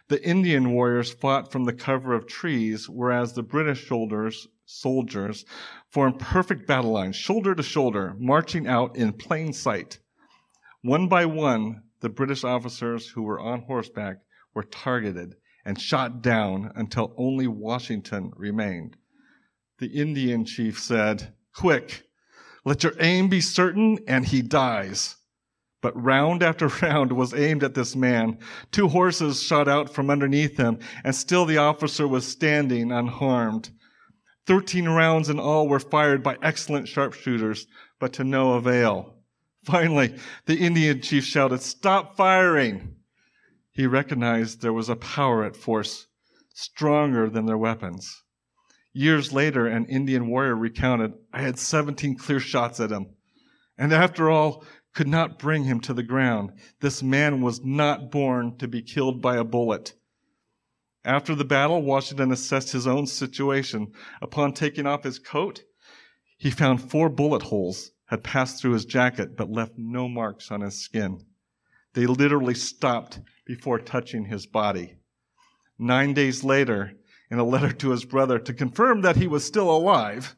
[0.08, 5.46] The Indian warriors fought from the cover of trees, whereas the British soldiers, soldiers
[5.89, 10.00] formed perfect battle lines, shoulder to shoulder, marching out in plain sight.
[10.82, 14.18] One by one, the British officers who were on horseback
[14.54, 18.98] were targeted and shot down until only Washington remained.
[19.80, 22.04] The Indian chief said, Quick,
[22.66, 25.16] let your aim be certain, and he dies.
[25.82, 28.38] But round after round was aimed at this man.
[28.70, 33.70] Two horses shot out from underneath him, and still the officer was standing unharmed.
[34.46, 37.66] Thirteen rounds in all were fired by excellent sharpshooters,
[37.98, 39.12] but to no avail.
[39.63, 42.95] Finally, the Indian chief shouted, Stop firing!
[43.71, 46.08] He recognized there was a power at force
[46.54, 48.23] stronger than their weapons.
[48.91, 53.15] Years later, an Indian warrior recounted, I had 17 clear shots at him.
[53.78, 56.52] And after all, could not bring him to the ground.
[56.82, 59.93] This man was not born to be killed by a bullet.
[61.04, 63.93] After the battle, Washington assessed his own situation.
[64.21, 65.63] Upon taking off his coat,
[66.38, 70.62] he found four bullet holes had passed through his jacket but left no marks on
[70.62, 71.19] his skin.
[71.95, 74.97] They literally stopped before touching his body.
[75.80, 76.93] Nine days later,
[77.32, 80.36] in a letter to his brother to confirm that he was still alive,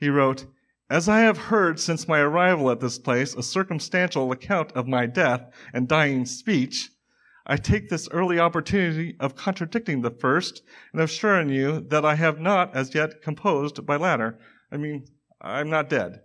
[0.00, 0.46] he wrote,
[0.90, 5.06] As I have heard since my arrival at this place a circumstantial account of my
[5.06, 6.90] death and dying speech,
[7.46, 12.40] I take this early opportunity of contradicting the first and assuring you that I have
[12.40, 14.40] not as yet composed by latter.
[14.72, 15.06] I mean,
[15.40, 16.22] I'm not dead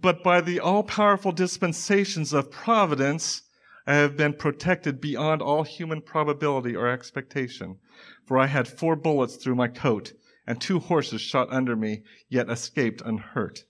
[0.00, 3.42] but by the all powerful dispensations of providence,
[3.86, 7.78] I have been protected beyond all human probability or expectation.
[8.24, 10.12] For I had four bullets through my coat,
[10.46, 13.64] and two horses shot under me, yet escaped unhurt,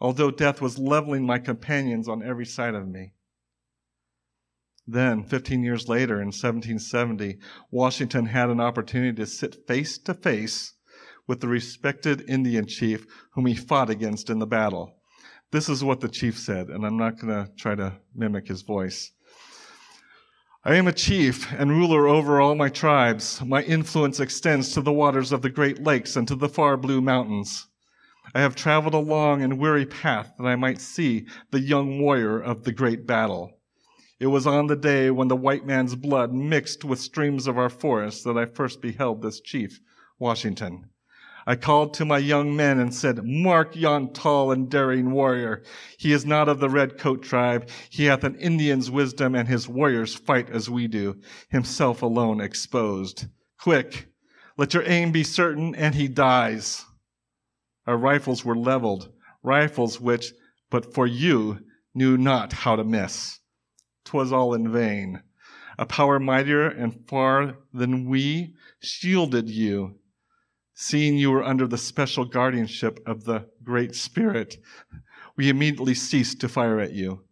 [0.00, 3.14] although death was leveling my companions on every side of me.
[4.86, 7.38] Then, 15 years later, in 1770,
[7.70, 10.74] Washington had an opportunity to sit face to face
[11.26, 15.00] with the respected Indian chief whom he fought against in the battle.
[15.54, 18.62] This is what the chief said, and I'm not going to try to mimic his
[18.62, 19.12] voice.
[20.64, 23.40] I am a chief and ruler over all my tribes.
[23.40, 27.00] My influence extends to the waters of the Great Lakes and to the far blue
[27.00, 27.68] mountains.
[28.34, 32.40] I have traveled a long and weary path that I might see the young warrior
[32.40, 33.52] of the great battle.
[34.18, 37.70] It was on the day when the white man's blood mixed with streams of our
[37.70, 39.78] forests that I first beheld this chief,
[40.18, 40.90] Washington.
[41.46, 45.62] I called to my young men and said, Mark yon tall and daring warrior.
[45.98, 47.68] He is not of the red coat tribe.
[47.90, 53.26] He hath an Indian's wisdom and his warriors fight as we do, himself alone exposed.
[53.60, 54.08] Quick,
[54.56, 56.84] let your aim be certain and he dies.
[57.86, 59.12] Our rifles were leveled,
[59.42, 60.32] rifles which,
[60.70, 61.60] but for you,
[61.94, 63.38] knew not how to miss.
[64.04, 65.22] 'Twas all in vain.
[65.78, 69.98] A power mightier and far than we shielded you
[70.74, 74.56] Seeing you were under the special guardianship of the Great Spirit,
[75.36, 77.24] we immediately ceased to fire at you.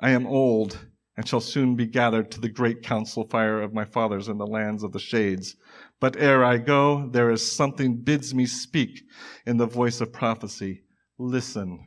[0.00, 0.86] I am old
[1.16, 4.46] and shall soon be gathered to the great council fire of my fathers in the
[4.46, 5.56] lands of the shades.
[6.00, 9.02] But ere I go, there is something bids me speak
[9.46, 10.82] in the voice of prophecy.
[11.18, 11.86] Listen.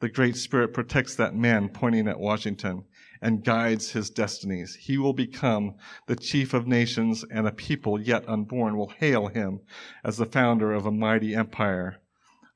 [0.00, 2.84] The Great Spirit protects that man, pointing at Washington,
[3.22, 4.74] and guides his destinies.
[4.74, 5.76] He will become
[6.08, 9.60] the chief of nations, and a people yet unborn will hail him
[10.02, 12.02] as the founder of a mighty empire.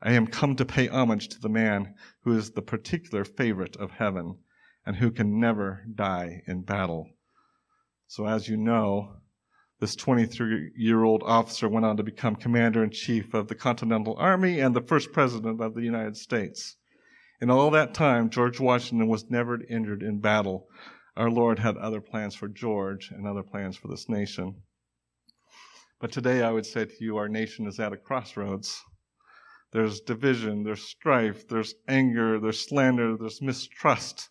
[0.02, 3.92] I am come to pay homage to the man who is the particular favorite of
[3.92, 4.38] heaven
[4.84, 7.10] and who can never die in battle.
[8.08, 9.16] So, as you know,
[9.78, 14.16] this 23 year old officer went on to become commander in chief of the Continental
[14.18, 16.76] Army and the first president of the United States.
[17.38, 20.68] In all that time, George Washington was never injured in battle.
[21.16, 24.62] Our Lord had other plans for George and other plans for this nation.
[26.00, 28.82] But today I would say to you, our nation is at a crossroads.
[29.72, 34.30] There's division, there's strife, there's anger, there's slander, there's mistrust,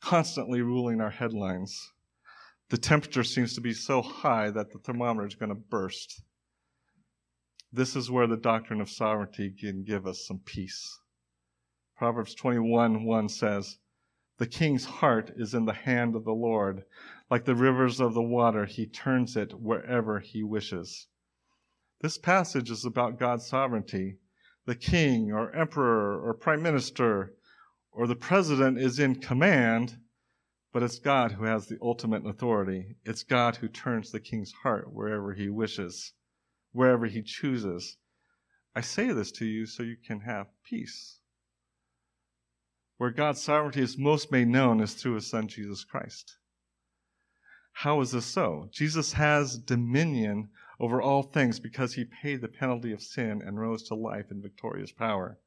[0.00, 1.92] constantly ruling our headlines.
[2.70, 6.22] The temperature seems to be so high that the thermometer is going to burst.
[7.70, 10.98] This is where the doctrine of sovereignty can give us some peace.
[11.96, 13.78] Proverbs 21 1 says,
[14.38, 16.84] The king's heart is in the hand of the Lord.
[17.30, 21.06] Like the rivers of the water, he turns it wherever he wishes.
[22.00, 24.18] This passage is about God's sovereignty.
[24.66, 27.36] The king or emperor or prime minister
[27.92, 29.96] or the president is in command,
[30.72, 32.96] but it's God who has the ultimate authority.
[33.04, 36.12] It's God who turns the king's heart wherever he wishes,
[36.72, 37.98] wherever he chooses.
[38.74, 41.20] I say this to you so you can have peace.
[42.96, 46.36] Where God's sovereignty is most made known is through his son Jesus Christ.
[47.72, 48.68] How is this so?
[48.70, 53.82] Jesus has dominion over all things because he paid the penalty of sin and rose
[53.84, 55.38] to life in victorious power.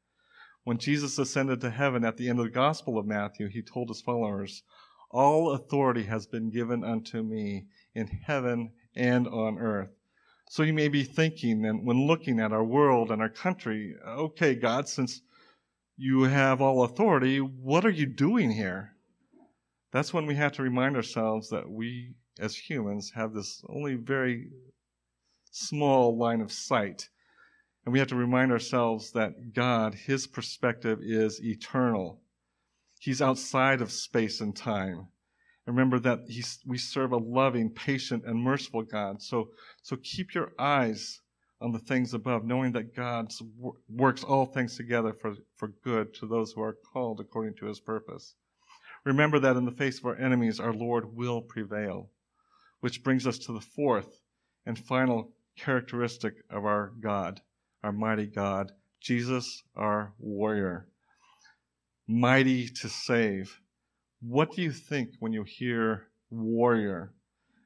[0.66, 3.88] When Jesus ascended to heaven at the end of the Gospel of Matthew, he told
[3.88, 4.64] his followers,
[5.10, 9.92] All authority has been given unto me in heaven and on earth.
[10.50, 14.56] So you may be thinking, and when looking at our world and our country, okay,
[14.56, 15.22] God, since
[15.98, 17.40] you have all authority.
[17.40, 18.94] What are you doing here?
[19.92, 24.52] That's when we have to remind ourselves that we, as humans, have this only very
[25.52, 27.10] small line of sight.
[27.84, 32.22] And we have to remind ourselves that God, His perspective is eternal.
[33.00, 35.08] He's outside of space and time.
[35.66, 36.28] And Remember that
[36.66, 39.22] we serve a loving, patient, and merciful God.
[39.22, 39.50] So,
[39.82, 41.22] so keep your eyes
[41.60, 43.32] on the things above, knowing that God
[43.90, 47.80] works all things together for, for good to those who are called according to his
[47.80, 48.36] purpose.
[49.06, 52.10] Remember that in the face of our enemies, our Lord will prevail.
[52.80, 54.22] Which brings us to the fourth
[54.66, 57.42] and final characteristic of our God,
[57.84, 60.88] our mighty God, Jesus, our warrior.
[62.08, 63.60] Mighty to save.
[64.22, 67.14] What do you think when you hear warrior?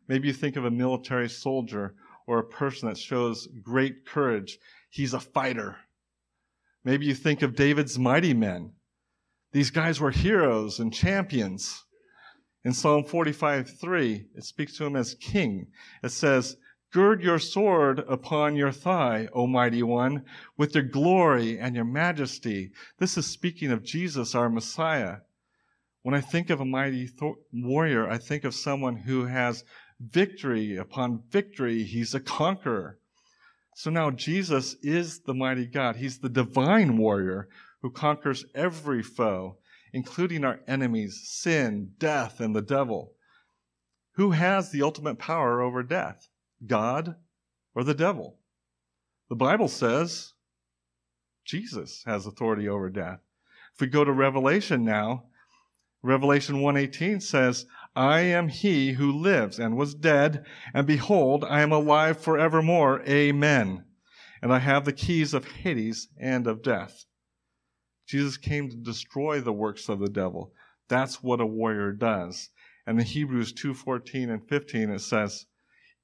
[0.07, 1.95] Maybe you think of a military soldier
[2.27, 4.59] or a person that shows great courage.
[4.89, 5.77] He's a fighter.
[6.83, 8.73] Maybe you think of David's mighty men.
[9.51, 11.85] These guys were heroes and champions.
[12.63, 15.67] In Psalm 45 3, it speaks to him as king.
[16.03, 16.57] It says,
[16.91, 20.25] Gird your sword upon your thigh, O mighty one,
[20.57, 22.71] with your glory and your majesty.
[22.97, 25.19] This is speaking of Jesus, our Messiah.
[26.03, 29.63] When I think of a mighty th- warrior, I think of someone who has
[30.01, 31.83] victory upon victory.
[31.83, 32.99] He's a conqueror.
[33.75, 35.95] So now Jesus is the mighty God.
[35.95, 37.47] He's the divine warrior
[37.81, 39.57] who conquers every foe,
[39.93, 43.13] including our enemies, sin, death, and the devil.
[44.15, 46.27] Who has the ultimate power over death?
[46.65, 47.15] God
[47.73, 48.37] or the devil?
[49.29, 50.33] The Bible says
[51.45, 53.19] Jesus has authority over death.
[53.73, 55.23] If we go to Revelation now,
[56.03, 57.65] Revelation 1:18 says,
[57.95, 63.01] I am he who lives and was dead, and behold, I am alive forevermore.
[63.07, 63.83] Amen.
[64.41, 67.05] And I have the keys of Hades and of death.
[68.07, 70.53] Jesus came to destroy the works of the devil.
[70.87, 72.49] That's what a warrior does.
[72.87, 75.45] And in Hebrews 2:14 and 15 it says,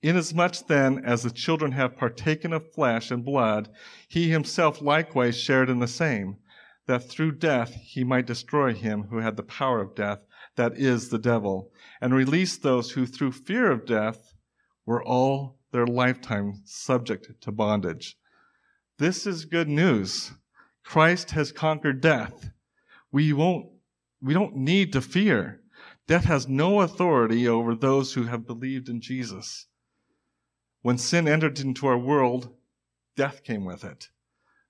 [0.03, 3.69] Inasmuch then as the children have partaken of flesh and blood,
[4.07, 6.38] he himself likewise shared in the same,
[6.85, 10.19] that through death he might destroy him who had the power of death,
[10.57, 14.33] that is the devil, and release those who through fear of death
[14.85, 18.17] were all their lifetime subject to bondage.
[18.97, 20.33] This is good news.
[20.83, 22.51] Christ has conquered death.
[23.11, 23.67] We won't,
[24.21, 25.61] we don't need to fear.
[26.07, 29.67] Death has no authority over those who have believed in Jesus.
[30.81, 32.55] When sin entered into our world,
[33.15, 34.07] death came with it.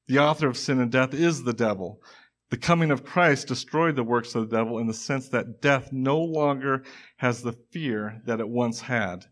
[0.07, 2.01] The author of sin and death is the devil.
[2.49, 5.91] The coming of Christ destroyed the works of the devil in the sense that death
[5.91, 6.83] no longer
[7.17, 9.25] has the fear that it once had.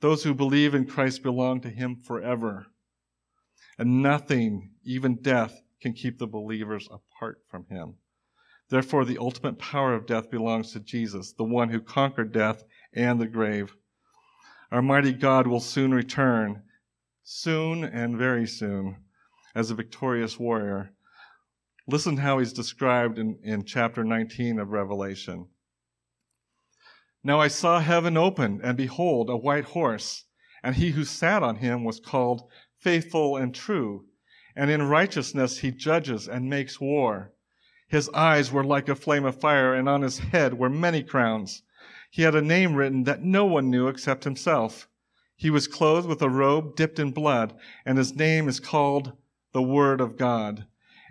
[0.00, 2.66] Those who believe in Christ belong to him forever.
[3.78, 7.94] And nothing, even death, can keep the believers apart from him.
[8.68, 12.62] Therefore, the ultimate power of death belongs to Jesus, the one who conquered death
[12.94, 13.76] and the grave.
[14.70, 16.62] Our mighty God will soon return,
[17.24, 19.04] soon and very soon,
[19.54, 20.92] as a victorious warrior.
[21.88, 25.48] Listen how he's described in, in chapter 19 of Revelation.
[27.24, 30.24] Now I saw heaven opened, and behold, a white horse,
[30.62, 34.06] and he who sat on him was called Faithful and True,
[34.54, 37.32] and in righteousness he judges and makes war.
[37.88, 41.62] His eyes were like a flame of fire, and on his head were many crowns.
[42.10, 44.88] He had a name written that no one knew except himself.
[45.34, 49.16] He was clothed with a robe dipped in blood, and his name is called
[49.52, 50.66] the Word of God.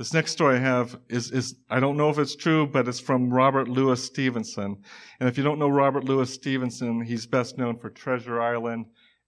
[0.00, 2.98] This next story I have is, is, I don't know if it's true, but it's
[2.98, 4.82] from Robert Louis Stevenson.
[5.20, 8.86] And if you don't know Robert Louis Stevenson, he's best known for Treasure Island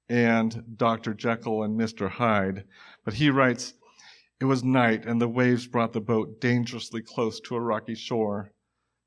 [0.08, 1.12] and Dr.
[1.12, 2.08] Jekyll and Mr.
[2.08, 2.64] Hyde.
[3.04, 3.74] But he writes,
[4.40, 8.52] It was night, and the waves brought the boat dangerously close to a rocky shore.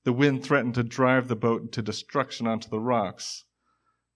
[0.03, 3.43] The wind threatened to drive the boat into destruction onto the rocks.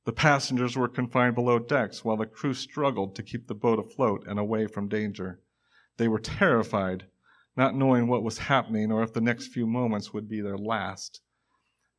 [0.06, 4.24] The passengers were confined below decks while the crew struggled to keep the boat afloat
[4.28, 5.42] and away from danger.
[5.98, 7.08] They were terrified
[7.60, 11.20] not knowing what was happening or if the next few moments would be their last.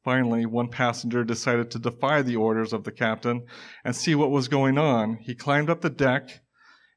[0.02, 3.44] Finally, one passenger decided to defy the orders of the captain
[3.84, 5.18] and see what was going on.
[5.18, 6.40] He climbed up the deck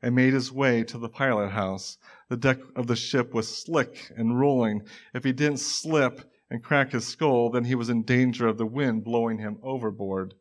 [0.01, 1.97] and made his way to the pilot house.
[2.29, 4.83] The deck of the ship was slick and rolling.
[5.13, 8.65] If he didn't slip and crack his skull, then he was in danger of the
[8.65, 10.35] wind blowing him overboard.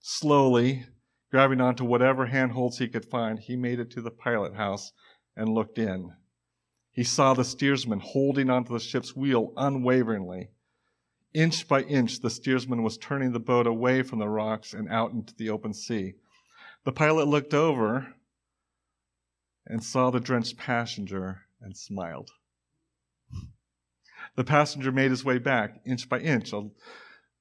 [0.00, 0.86] Slowly,
[1.30, 4.90] grabbing onto whatever handholds he could find, he made it to the pilot house
[5.36, 6.12] and looked in.
[6.90, 10.50] He saw the steersman holding onto the ship's wheel unwaveringly.
[11.34, 15.12] Inch by inch, the steersman was turning the boat away from the rocks and out
[15.12, 16.14] into the open sea.
[16.84, 18.14] The pilot looked over
[19.66, 22.30] and saw the drenched passenger and smiled.
[24.36, 26.52] The passenger made his way back, inch by inch,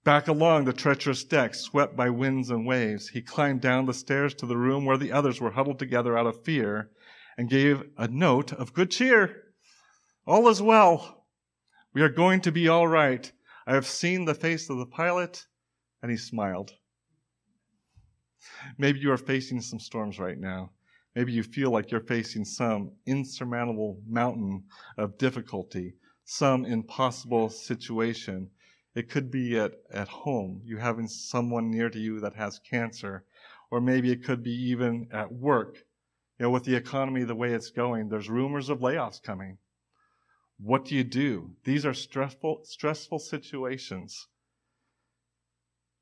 [0.03, 3.09] back along the treacherous deck, swept by winds and waves.
[3.09, 6.27] He climbed down the stairs to the room where the others were huddled together out
[6.27, 6.91] of fear
[7.37, 9.43] and gave a note of good cheer.
[10.25, 11.25] All is well.
[11.93, 13.31] We are going to be all right.
[13.65, 15.45] I have seen the face of the pilot,
[16.01, 16.73] and he smiled.
[18.77, 20.71] Maybe you are facing some storms right now.
[21.15, 24.65] Maybe you feel like you're facing some insurmountable mountain
[24.97, 28.51] of difficulty, some impossible situation.
[28.93, 33.25] It could be at, at home, you having someone near to you that has cancer,
[33.71, 35.86] or maybe it could be even at work.
[36.39, 39.57] You know, with the economy the way it's going, there's rumors of layoffs coming.
[40.59, 41.55] What do you do?
[41.63, 44.27] These are stressful, stressful situations.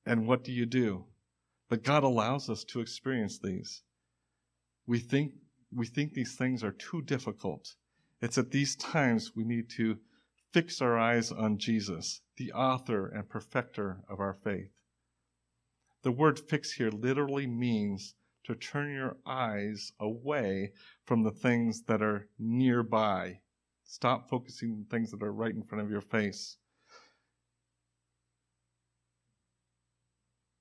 [0.05, 1.05] And what do you do?
[1.69, 3.83] But God allows us to experience these.
[4.85, 5.33] We think,
[5.73, 7.75] we think these things are too difficult.
[8.21, 9.99] It's at these times we need to
[10.53, 14.71] fix our eyes on Jesus, the author and perfecter of our faith.
[16.03, 18.15] The word fix here literally means
[18.45, 20.71] to turn your eyes away
[21.05, 23.39] from the things that are nearby
[23.87, 26.57] Stop focusing on things that are right in front of your face.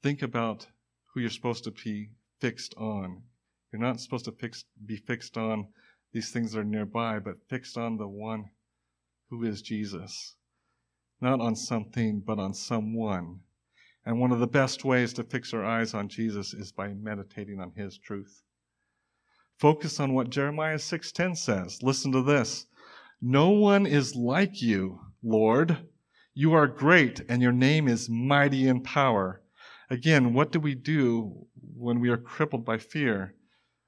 [0.02, 0.66] Think about
[1.06, 2.10] who you're supposed to be
[2.40, 3.22] fixed on.
[3.72, 5.68] You're not supposed to fix, be fixed on
[6.12, 8.50] these things that are nearby, but fixed on the one
[9.30, 10.36] who is Jesus.
[11.20, 13.40] Not on something, but on someone.
[14.06, 17.60] And one of the best ways to fix our eyes on Jesus is by meditating
[17.60, 18.42] on his truth.
[19.58, 21.82] Focus on what Jeremiah 6:10 says.
[21.82, 22.66] Listen to this.
[23.22, 25.88] No one is like you, Lord.
[26.34, 29.42] You are great, and your name is mighty in power.
[29.88, 33.34] Again, what do we do when we are crippled by fear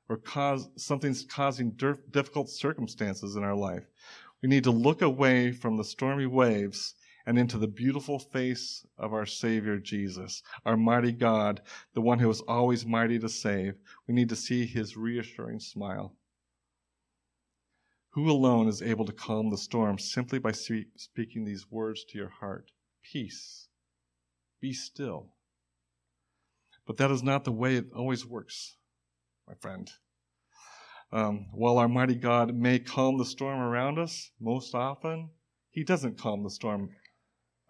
[0.08, 3.84] or cause something's causing difficult circumstances in our life?
[4.42, 6.94] We need to look away from the stormy waves
[7.26, 11.60] and into the beautiful face of our Savior Jesus, our mighty God,
[11.92, 13.74] the one who is always mighty to save.
[14.06, 16.14] We need to see his reassuring smile.
[18.10, 22.30] Who alone is able to calm the storm simply by speaking these words to your
[22.30, 22.70] heart?
[23.02, 23.68] Peace.
[24.60, 25.32] Be still.
[26.86, 28.76] But that is not the way it always works,
[29.48, 29.90] my friend.
[31.12, 35.30] Um, while our mighty God may calm the storm around us, most often,
[35.70, 36.90] He doesn't calm the storm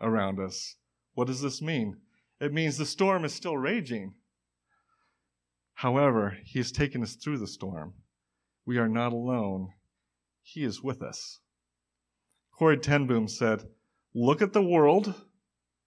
[0.01, 0.77] around us.
[1.15, 1.97] What does this mean?
[2.41, 4.15] It means the storm is still raging.
[5.75, 7.95] However, He has taken us through the storm.
[8.65, 9.73] We are not alone.
[10.43, 11.41] He is with us.
[12.53, 13.69] Corrie ten Boom said,
[14.15, 15.15] Look at the world,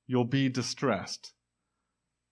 [0.05, 1.33] you'll be distressed.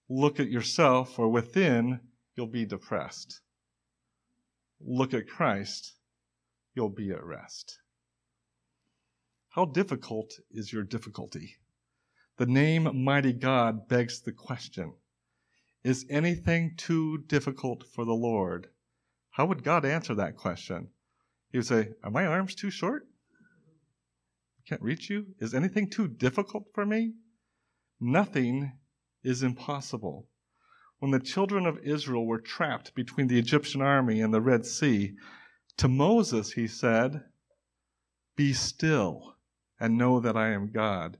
[0.09, 1.99] Look at yourself, or within,
[2.35, 3.41] you'll be depressed.
[4.79, 5.93] Look at Christ,
[6.75, 7.79] you'll be at rest.
[9.49, 11.57] How difficult is your difficulty?
[12.37, 14.93] The name Mighty God begs the question
[15.83, 18.67] Is anything too difficult for the Lord?
[19.31, 20.89] How would God answer that question?
[21.51, 23.07] He would say, Are my arms too short?
[24.67, 25.33] Can't reach you?
[25.39, 27.13] Is anything too difficult for me?
[27.99, 28.73] Nothing
[29.23, 30.27] is impossible.
[30.99, 35.15] When the children of Israel were trapped between the Egyptian army and the Red Sea,
[35.77, 37.23] to Moses he said,
[38.35, 39.37] Be still
[39.79, 41.17] and know that I am God.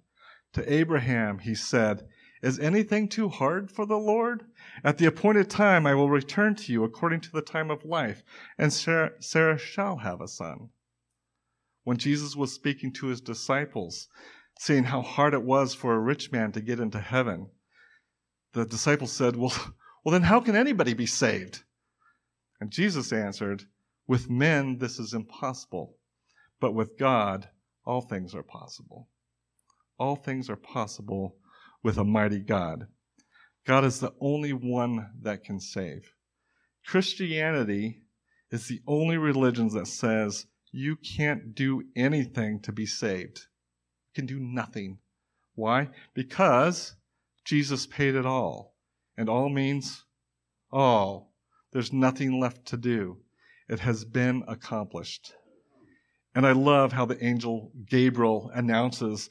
[0.57, 2.09] To Abraham he said,
[2.41, 4.43] Is anything too hard for the Lord?
[4.83, 8.23] At the appointed time I will return to you according to the time of life,
[8.57, 10.69] and Sarah, Sarah shall have a son.
[11.83, 14.07] When Jesus was speaking to his disciples,
[14.57, 17.51] seeing how hard it was for a rich man to get into heaven,
[18.53, 19.53] the disciples said, Well,
[20.03, 21.65] well then how can anybody be saved?
[22.59, 23.65] And Jesus answered,
[24.07, 25.99] With men this is impossible,
[26.59, 27.47] but with God
[27.85, 29.07] all things are possible.
[29.99, 31.37] All things are possible
[31.83, 32.87] with a mighty God.
[33.65, 36.13] God is the only one that can save.
[36.85, 38.03] Christianity
[38.51, 43.39] is the only religion that says you can't do anything to be saved.
[44.07, 44.99] You can do nothing.
[45.55, 45.89] Why?
[46.13, 46.95] Because
[47.43, 48.75] Jesus paid it all.
[49.17, 50.05] And all means
[50.71, 51.33] all.
[51.71, 53.17] There's nothing left to do.
[53.67, 55.33] It has been accomplished.
[56.35, 59.29] And I love how the angel Gabriel announces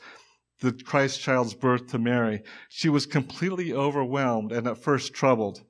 [0.61, 2.43] the Christ child's birth to Mary.
[2.69, 5.63] She was completely overwhelmed and at first troubled.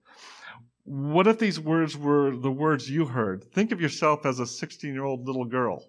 [0.85, 3.45] What if these words were the words you heard?
[3.53, 5.85] Think of yourself as a 16 year old little girl.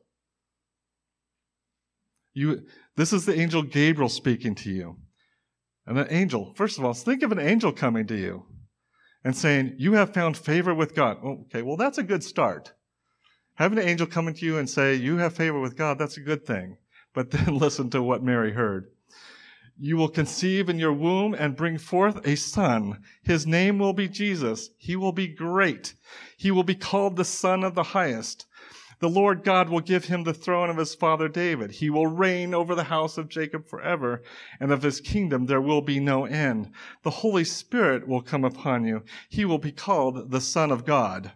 [2.33, 4.97] You, this is the angel Gabriel speaking to you.
[5.85, 8.45] And an angel, first of all, think of an angel coming to you
[9.23, 11.17] and saying, You have found favor with God.
[11.23, 12.73] Oh, okay, well, that's a good start.
[13.55, 16.21] Having an angel coming to you and say, You have favor with God, that's a
[16.21, 16.77] good thing.
[17.17, 18.91] But then listen to what Mary heard.
[19.75, 23.01] You will conceive in your womb and bring forth a son.
[23.23, 24.69] His name will be Jesus.
[24.77, 25.95] He will be great.
[26.37, 28.45] He will be called the Son of the Highest.
[28.99, 31.71] The Lord God will give him the throne of his father David.
[31.71, 34.21] He will reign over the house of Jacob forever,
[34.59, 36.69] and of his kingdom there will be no end.
[37.01, 39.01] The Holy Spirit will come upon you.
[39.27, 41.31] He will be called the Son of God.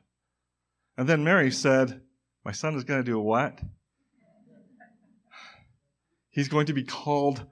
[0.95, 2.01] And then Mary said,
[2.43, 3.59] my son is going to do what?
[6.31, 7.45] He's going to be called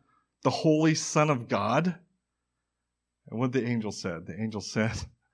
[0.44, 1.96] the Holy Son of God.
[3.30, 4.26] And what the angel said?
[4.26, 4.94] The angel said,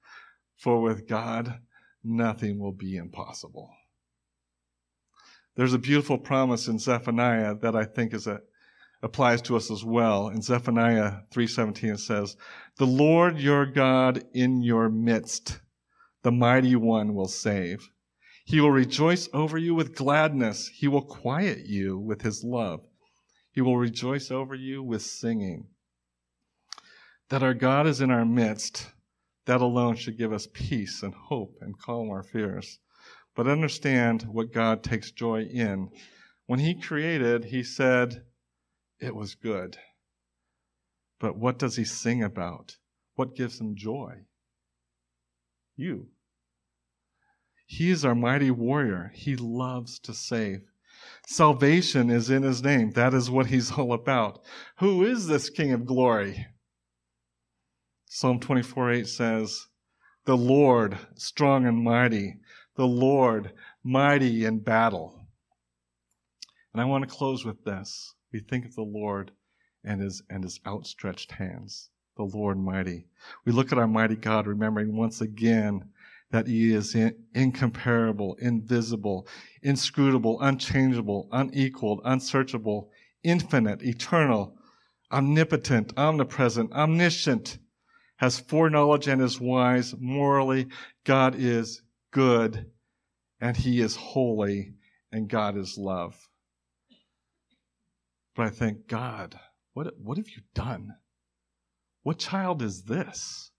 [0.57, 1.59] For with God,
[2.03, 3.69] nothing will be impossible.
[5.55, 8.41] There's a beautiful promise in Zephaniah that I think is a,
[9.01, 10.29] applies to us as well.
[10.29, 12.35] In Zephaniah 3:17 it says,
[12.77, 15.61] "The Lord your God in your midst,
[16.23, 17.89] the mighty one will save.
[18.43, 20.67] He will rejoice over you with gladness.
[20.67, 22.85] He will quiet you with his love.
[23.55, 25.69] He will rejoice over you with singing.
[27.29, 28.91] That our God is in our midst,
[29.45, 32.79] that alone should give us peace and hope and calm our fears.
[33.33, 35.89] But understand what God takes joy in.
[36.47, 38.25] When He created, He said,
[38.99, 39.77] It was good.
[41.17, 42.75] But what does He sing about?
[43.15, 44.25] What gives Him joy?
[45.77, 46.09] You.
[47.65, 49.13] He is our mighty warrior.
[49.15, 50.69] He loves to save.
[51.27, 52.91] Salvation is in his name.
[52.91, 54.43] That is what he's all about.
[54.79, 56.45] Who is this King of glory?
[58.05, 59.67] Psalm 24 8 says,
[60.25, 62.35] The Lord, strong and mighty,
[62.75, 63.53] the Lord,
[63.83, 65.27] mighty in battle.
[66.73, 68.13] And I want to close with this.
[68.31, 69.31] We think of the Lord
[69.83, 73.07] and his, and his outstretched hands, the Lord mighty.
[73.45, 75.89] We look at our mighty God, remembering once again
[76.35, 76.93] that he is
[77.33, 79.25] incomparable, invisible,
[79.63, 82.91] inscrutable, unchangeable, unequaled, unsearchable,
[83.23, 84.57] infinite, eternal,
[85.13, 87.57] omnipotent, omnipresent, omniscient,
[88.17, 89.95] has foreknowledge and is wise.
[89.97, 90.67] Morally,
[91.05, 91.81] God is
[92.11, 92.69] good
[93.39, 94.73] and he is holy
[95.13, 96.17] and God is love.
[98.35, 99.39] But I think, God,
[99.71, 100.95] what, what have you done?
[102.03, 103.51] What child is this?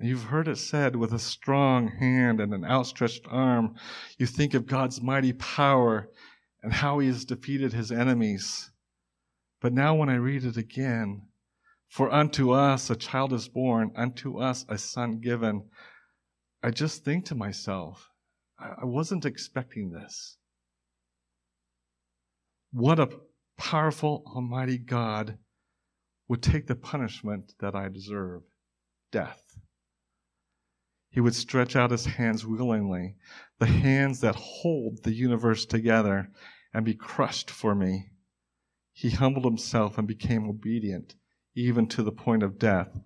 [0.00, 3.76] You've heard it said with a strong hand and an outstretched arm.
[4.18, 6.10] You think of God's mighty power
[6.62, 8.70] and how he has defeated his enemies.
[9.60, 11.28] But now when I read it again,
[11.88, 15.68] for unto us a child is born, unto us a son given,
[16.62, 18.10] I just think to myself,
[18.58, 20.38] I wasn't expecting this.
[22.72, 23.10] What a
[23.56, 25.38] powerful, almighty God
[26.28, 28.42] would take the punishment that I deserve
[29.12, 29.43] death.
[31.14, 33.14] He would stretch out his hands willingly,
[33.60, 36.32] the hands that hold the universe together,
[36.72, 38.10] and be crushed for me.
[38.92, 41.14] He humbled himself and became obedient,
[41.54, 42.98] even to the point of death,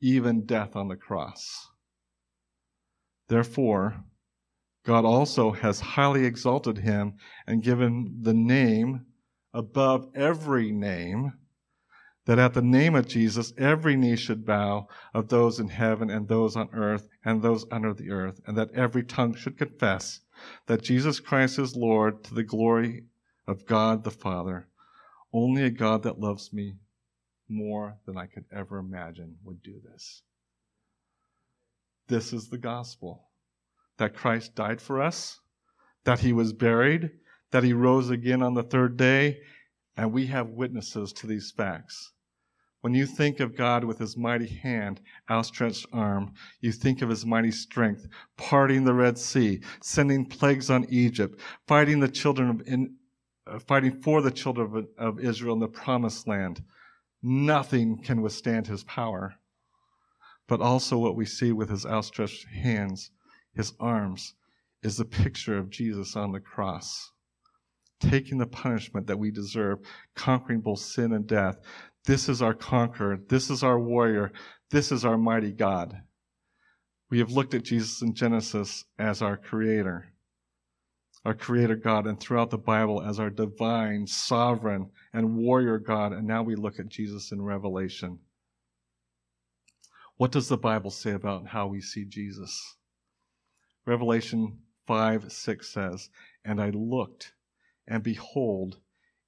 [0.00, 1.68] even death on the cross.
[3.28, 4.02] Therefore,
[4.86, 9.04] God also has highly exalted him and given the name
[9.52, 11.34] above every name,
[12.24, 16.28] that at the name of Jesus every knee should bow of those in heaven and
[16.28, 20.20] those on earth and those under the earth, and that every tongue should confess
[20.66, 23.04] that Jesus Christ is Lord to the glory
[23.46, 24.68] of God the Father.
[25.32, 26.76] Only a God that loves me
[27.48, 30.22] more than I could ever imagine would do this.
[32.08, 33.28] This is the gospel
[33.98, 35.40] that Christ died for us,
[36.04, 37.10] that he was buried,
[37.50, 39.38] that he rose again on the third day,
[39.96, 42.12] and we have witnesses to these facts.
[42.80, 47.24] When you think of God with his mighty hand, outstretched arm, you think of his
[47.24, 52.96] mighty strength, parting the Red Sea, sending plagues on Egypt, fighting the children of in,
[53.46, 56.62] uh, fighting for the children of, of Israel in the promised land.
[57.22, 59.34] Nothing can withstand his power.
[60.48, 63.12] But also what we see with his outstretched hands
[63.54, 64.34] his arms,
[64.82, 67.12] is the picture of Jesus on the cross,
[68.02, 69.78] taking the punishment that we deserve,
[70.14, 71.56] conquering both sin and death.
[72.04, 73.18] This is our conqueror.
[73.28, 74.32] This is our warrior.
[74.70, 76.02] This is our mighty God.
[77.10, 80.14] We have looked at Jesus in Genesis as our creator,
[81.24, 86.12] our creator God, and throughout the Bible as our divine, sovereign, and warrior God.
[86.12, 88.18] And now we look at Jesus in Revelation.
[90.16, 92.76] What does the Bible say about how we see Jesus?
[93.86, 96.08] Revelation 5 6 says,
[96.44, 97.32] And I looked,
[97.86, 98.80] and behold,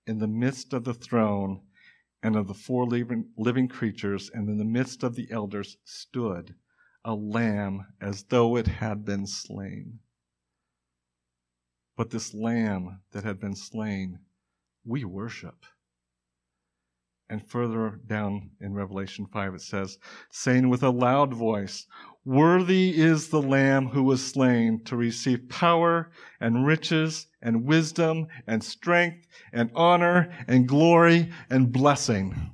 [0.07, 1.61] in the midst of the throne
[2.23, 6.55] and of the four living, creatures, and in the midst of the elders, stood
[7.05, 9.99] a lamb as though it had been slain.
[11.97, 14.21] But this lamb that had been slain,
[14.85, 15.67] we worship.
[17.29, 19.99] And further down in Revelation 5, it says,
[20.31, 21.87] saying with a loud voice,
[22.25, 26.11] Worthy is the Lamb who was slain to receive power
[26.41, 32.51] and riches and wisdom and strength and honor and glory and blessing.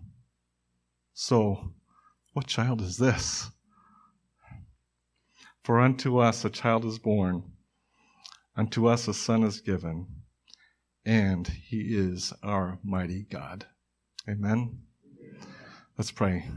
[1.14, 1.72] So,
[2.32, 3.50] what child is this?
[5.62, 7.52] For unto us a child is born,
[8.56, 10.06] unto us a son is given,
[11.04, 13.66] and he is our mighty God.
[14.28, 14.80] Amen.
[15.96, 16.48] Let's pray.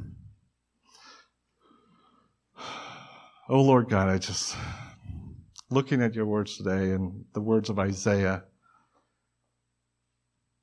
[3.49, 4.55] Oh Lord God, I just,
[5.69, 8.45] looking at your words today and the words of Isaiah,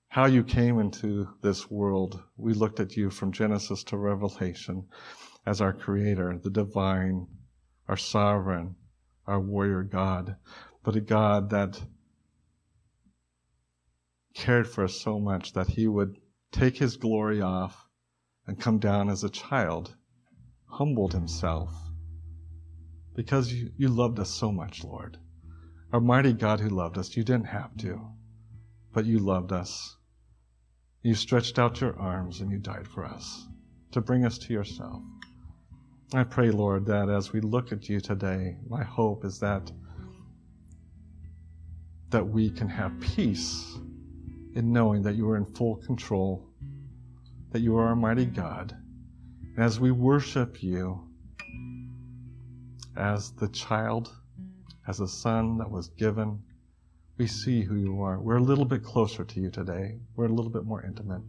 [0.09, 2.23] how you came into this world.
[2.39, 4.87] We looked at you from Genesis to Revelation
[5.45, 7.27] as our creator, the divine,
[7.87, 8.77] our sovereign,
[9.27, 10.37] our warrior God,
[10.83, 11.83] but a God that
[14.33, 16.17] cared for us so much that he would
[16.51, 17.87] take his glory off
[18.47, 19.97] and come down as a child,
[20.65, 21.90] humbled himself.
[23.21, 25.19] Because you, you loved us so much, Lord.
[25.93, 28.01] Our mighty God who loved us, you didn't have to,
[28.95, 29.95] but you loved us.
[31.03, 33.47] You stretched out your arms and you died for us
[33.93, 35.03] to bring us to yourself.
[36.15, 39.71] I pray, Lord, that as we look at you today, my hope is that
[42.09, 43.77] that we can have peace
[44.55, 46.49] in knowing that you are in full control,
[47.51, 48.75] that you are our mighty God.
[49.57, 51.10] And as we worship you
[53.01, 54.13] as the child,
[54.87, 56.43] as a son that was given,
[57.17, 58.21] we see who you are.
[58.21, 59.99] We're a little bit closer to you today.
[60.17, 61.23] We're a little bit more intimate.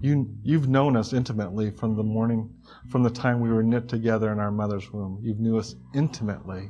[0.00, 2.52] You, you've known us intimately from the morning,
[2.88, 5.20] from the time we were knit together in our mother's womb.
[5.22, 6.68] You've knew us intimately.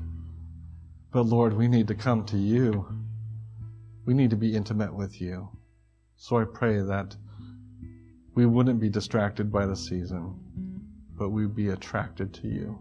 [1.10, 2.86] But Lord, we need to come to you.
[4.04, 5.48] We need to be intimate with you.
[6.16, 7.16] So I pray that
[8.34, 10.38] we wouldn't be distracted by the season,
[11.16, 12.78] but we'd be attracted to you.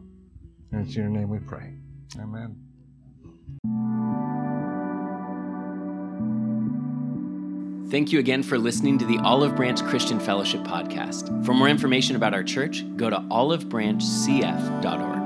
[0.74, 1.76] And it's in your name we pray.
[2.20, 2.56] Amen.
[7.92, 11.46] Thank you again for listening to the Olive Branch Christian Fellowship podcast.
[11.46, 15.23] For more information about our church, go to olivebranchcf.org.